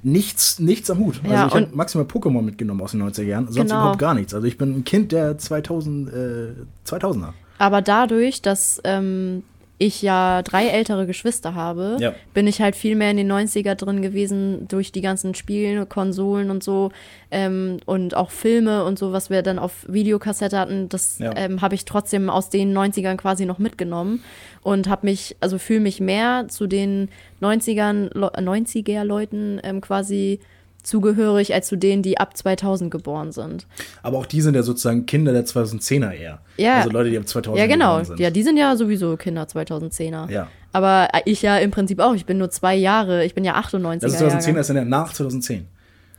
[0.04, 1.22] nichts, nichts am Hut.
[1.24, 3.82] Also Ja, ich habe maximal Pokémon mitgenommen aus den 90er Jahren, sonst Genau.
[3.82, 4.34] überhaupt gar nichts.
[4.34, 6.48] Also ich bin ein Kind der 2000, äh,
[6.86, 7.34] 2000er.
[7.60, 9.44] Aber dadurch, dass ähm,
[9.80, 12.14] ich ja drei ältere Geschwister habe, Ja.
[12.34, 16.50] bin ich halt viel mehr in den 90er drin gewesen durch die ganzen Spiele, Konsolen
[16.50, 16.92] und so
[17.30, 21.32] ähm, und auch Filme und so, was wir dann auf Videokassette hatten, das Ja.
[21.36, 24.24] ähm, habe ich trotzdem aus den 90ern quasi noch mitgenommen
[24.64, 27.10] und habe mich, also fühle mich mehr zu den
[27.42, 30.40] 90ern, Le- 90er Leuten ähm, quasi
[30.88, 33.68] zugehörig als zu denen, die ab 2000 geboren sind.
[34.02, 36.40] Aber auch die sind ja sozusagen Kinder der 2010er eher.
[36.58, 36.78] Ja.
[36.78, 37.98] Also Leute, die ab 2000 Ja, genau.
[37.98, 38.20] geboren sind.
[38.20, 40.32] Ja, die sind ja sowieso Kinder 2010er.
[40.32, 40.48] Ja.
[40.72, 42.14] Aber ich ja im Prinzip auch.
[42.16, 43.26] Ich bin nur zwei Jahre.
[43.26, 44.00] Ich bin ja 98er.
[44.00, 44.56] Das ist 2010, Jahrgang.
[44.56, 45.68] das ist ja nach 2010.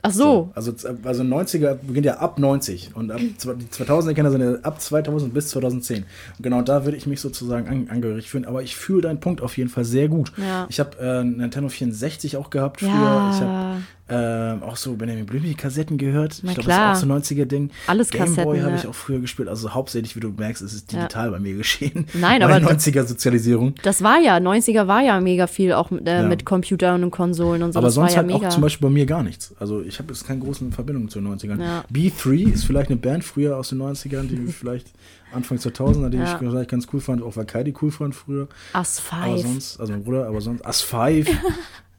[0.01, 0.49] Ach so.
[0.55, 0.71] Also,
[1.03, 5.33] also 90er beginnt ja ab 90 und ab die 2000er Kinder sind ja ab 2000
[5.33, 6.03] bis 2010.
[6.03, 6.05] Und
[6.41, 8.45] genau da würde ich mich sozusagen an, angehörig fühlen.
[8.45, 10.31] Aber ich fühle deinen Punkt auf jeden Fall sehr gut.
[10.37, 10.67] Ja.
[10.69, 12.89] Ich habe äh, Nintendo 64 auch gehabt früher.
[12.89, 13.31] Ja.
[13.33, 16.39] Ich habe äh, auch so Benjamin Blümchen Kassetten gehört.
[16.43, 17.69] Na ich glaube, das ist auch so ein 90er Ding.
[17.87, 18.77] Alles Gameboy Kassetten, habe ja.
[18.79, 19.47] ich auch früher gespielt.
[19.49, 22.05] Also hauptsächlich, wie du merkst, ist es digital bei mir geschehen.
[22.13, 23.75] Nein, Meine aber- 90er Sozialisierung.
[23.83, 26.27] Das war ja, 90er war ja mega viel auch mit, äh, Ja.
[26.27, 27.79] mit Computern und Konsolen und so.
[27.79, 28.47] Aber das sonst war ja halt mega.
[28.47, 29.53] auch zum Beispiel bei mir gar nichts.
[29.59, 31.61] Also ich habe jetzt keine großen Verbindungen zu den 90ern.
[31.61, 31.83] Ja.
[31.93, 34.87] B3 ist vielleicht eine Band früher aus den 90ern, die vielleicht
[35.31, 36.23] Anfang 2000er, die Ja.
[36.23, 38.47] ich vielleicht ganz cool fand, auch weil Kai die cool fand früher.
[38.73, 39.41] As Aber Five.
[39.41, 41.29] sonst, also mein Bruder, aber sonst, As 5.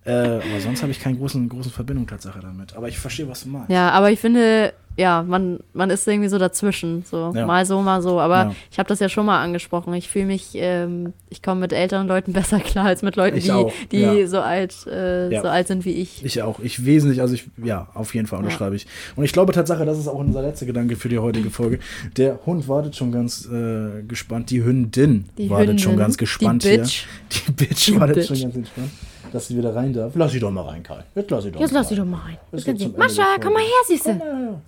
[0.05, 2.74] äh, aber sonst habe ich keine großen, großen Verbindung Tatsache damit.
[2.76, 3.70] Aber ich verstehe, was du meinst.
[3.70, 7.05] Ja, aber ich finde, ja, man, man ist irgendwie so dazwischen.
[7.05, 7.46] So Ja.
[7.46, 8.18] mal so, mal so.
[8.18, 8.55] Aber Ja.
[8.70, 9.92] ich habe das ja schon mal angesprochen.
[9.94, 13.44] Ich fühle mich, ähm, ich komme mit älteren Leuten besser klar als mit Leuten, Ich
[13.44, 14.26] die, auch, die ja.
[14.26, 16.24] so alt, äh, so alt sind wie ich.
[16.24, 16.61] Ich auch.
[16.61, 18.86] Ich wesentlich, also ich, ja, auf jeden Fall unterschreibe ich.
[19.16, 21.78] Und ich glaube Tatsache, das ist auch unser letzter Gedanke für die heutige Folge.
[22.16, 24.51] Der Hund wartet schon ganz äh, gespannt.
[24.51, 27.05] Die Hündin Die wartet schon Hündin, ganz gespannt die Bitch.
[27.28, 27.38] hier.
[27.46, 28.26] Die Bitch Die wartet Bitch.
[28.28, 28.90] schon ganz entspannt,
[29.32, 30.12] dass sie wieder rein darf.
[30.14, 31.04] Lass sie doch mal rein, Kai.
[31.14, 32.04] Jetzt lass sie doch Jetzt mal lass sie rein.
[32.04, 32.38] doch mal rein.
[32.52, 34.02] Jetzt zum Ende Mascha, der komm mal her, Süße.
[34.04, 34.60] Komm mal her.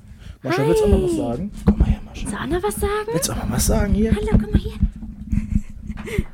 [0.43, 1.51] Mascha, willst du auch mal was sagen?
[1.67, 2.29] Komm mal her, Mascha.
[2.29, 3.09] Soll Anna was sagen?
[3.13, 4.11] Willst du auch mal was sagen hier?
[4.15, 4.73] Hallo, komm mal hier.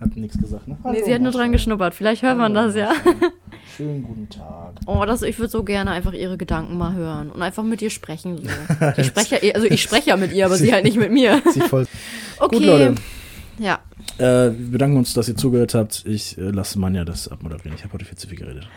[0.00, 0.76] Hat nichts gesagt, ne?
[0.78, 1.38] Nee, Hallo, sie hat nur Mascha.
[1.38, 1.94] dran geschnuppert.
[1.94, 2.88] Vielleicht hört man Hallo, das ja.
[2.88, 3.10] Mascha.
[3.76, 4.72] Schönen guten Tag.
[4.86, 7.88] Oh, das, ich würde so gerne einfach ihre Gedanken mal hören und einfach mit ihr
[7.90, 8.36] sprechen.
[8.38, 8.48] So.
[8.98, 11.10] Ich spreche ja, eh- also ich spreche ja mit ihr, aber sie halt nicht mit
[11.12, 11.40] mir.
[11.52, 11.86] Sie voll.
[12.38, 12.56] Okay.
[12.56, 12.94] Gut, Leute.
[13.58, 13.80] Ja.
[14.18, 16.04] Äh, wir bedanken uns, dass ihr zugehört habt.
[16.06, 17.74] Ich äh, lasse Manja das abmoderieren.
[17.74, 18.68] Ich habe heute viel zu viel geredet.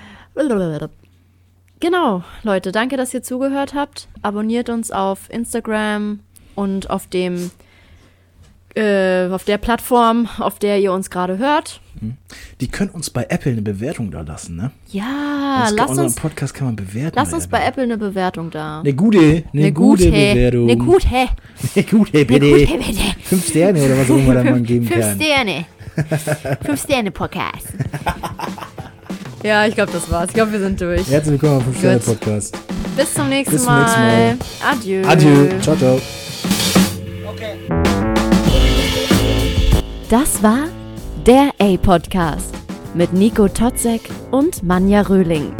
[1.79, 4.07] Genau, Leute, danke, dass ihr zugehört habt.
[4.21, 6.19] Abonniert uns auf Instagram
[6.55, 7.51] und auf dem
[8.75, 11.81] äh, auf der Plattform, auf der ihr uns gerade hört.
[12.61, 14.71] Die können uns bei Apple eine Bewertung da lassen, ne?
[14.91, 17.13] Ja, Uns- lass unseren uns, Podcast kann man bewerten.
[17.15, 18.79] lass uns bei Apple eine Bewertung da.
[18.81, 20.69] Eine gute, eine, gute Bewertung.
[20.69, 21.29] Eine gute, eine
[21.75, 22.39] Eine gute, bitte.
[22.65, 23.01] gute, bitte.
[23.23, 25.19] Fünf Sterne oder was auch immer da man geben Fünf kann.
[25.21, 25.65] Sterne.
[26.65, 27.67] Fünf Sterne Podcast.
[29.43, 30.27] ja, ich glaube, das war's.
[30.29, 31.07] Ich glaube, wir sind durch.
[31.09, 31.99] Herzlich willkommen auf dem Sterne.
[31.99, 32.57] Podcast.
[32.97, 34.33] Bis zum nächsten Bis zum Mal.
[34.35, 34.71] nächsten Mal.
[34.71, 35.07] Adieu.
[35.07, 35.59] Adieu.
[35.61, 36.01] Ciao, ciao.
[40.09, 40.67] Das war
[41.25, 42.53] der A-Podcast
[42.93, 45.55] mit Nico Totzek und Manja Röhling.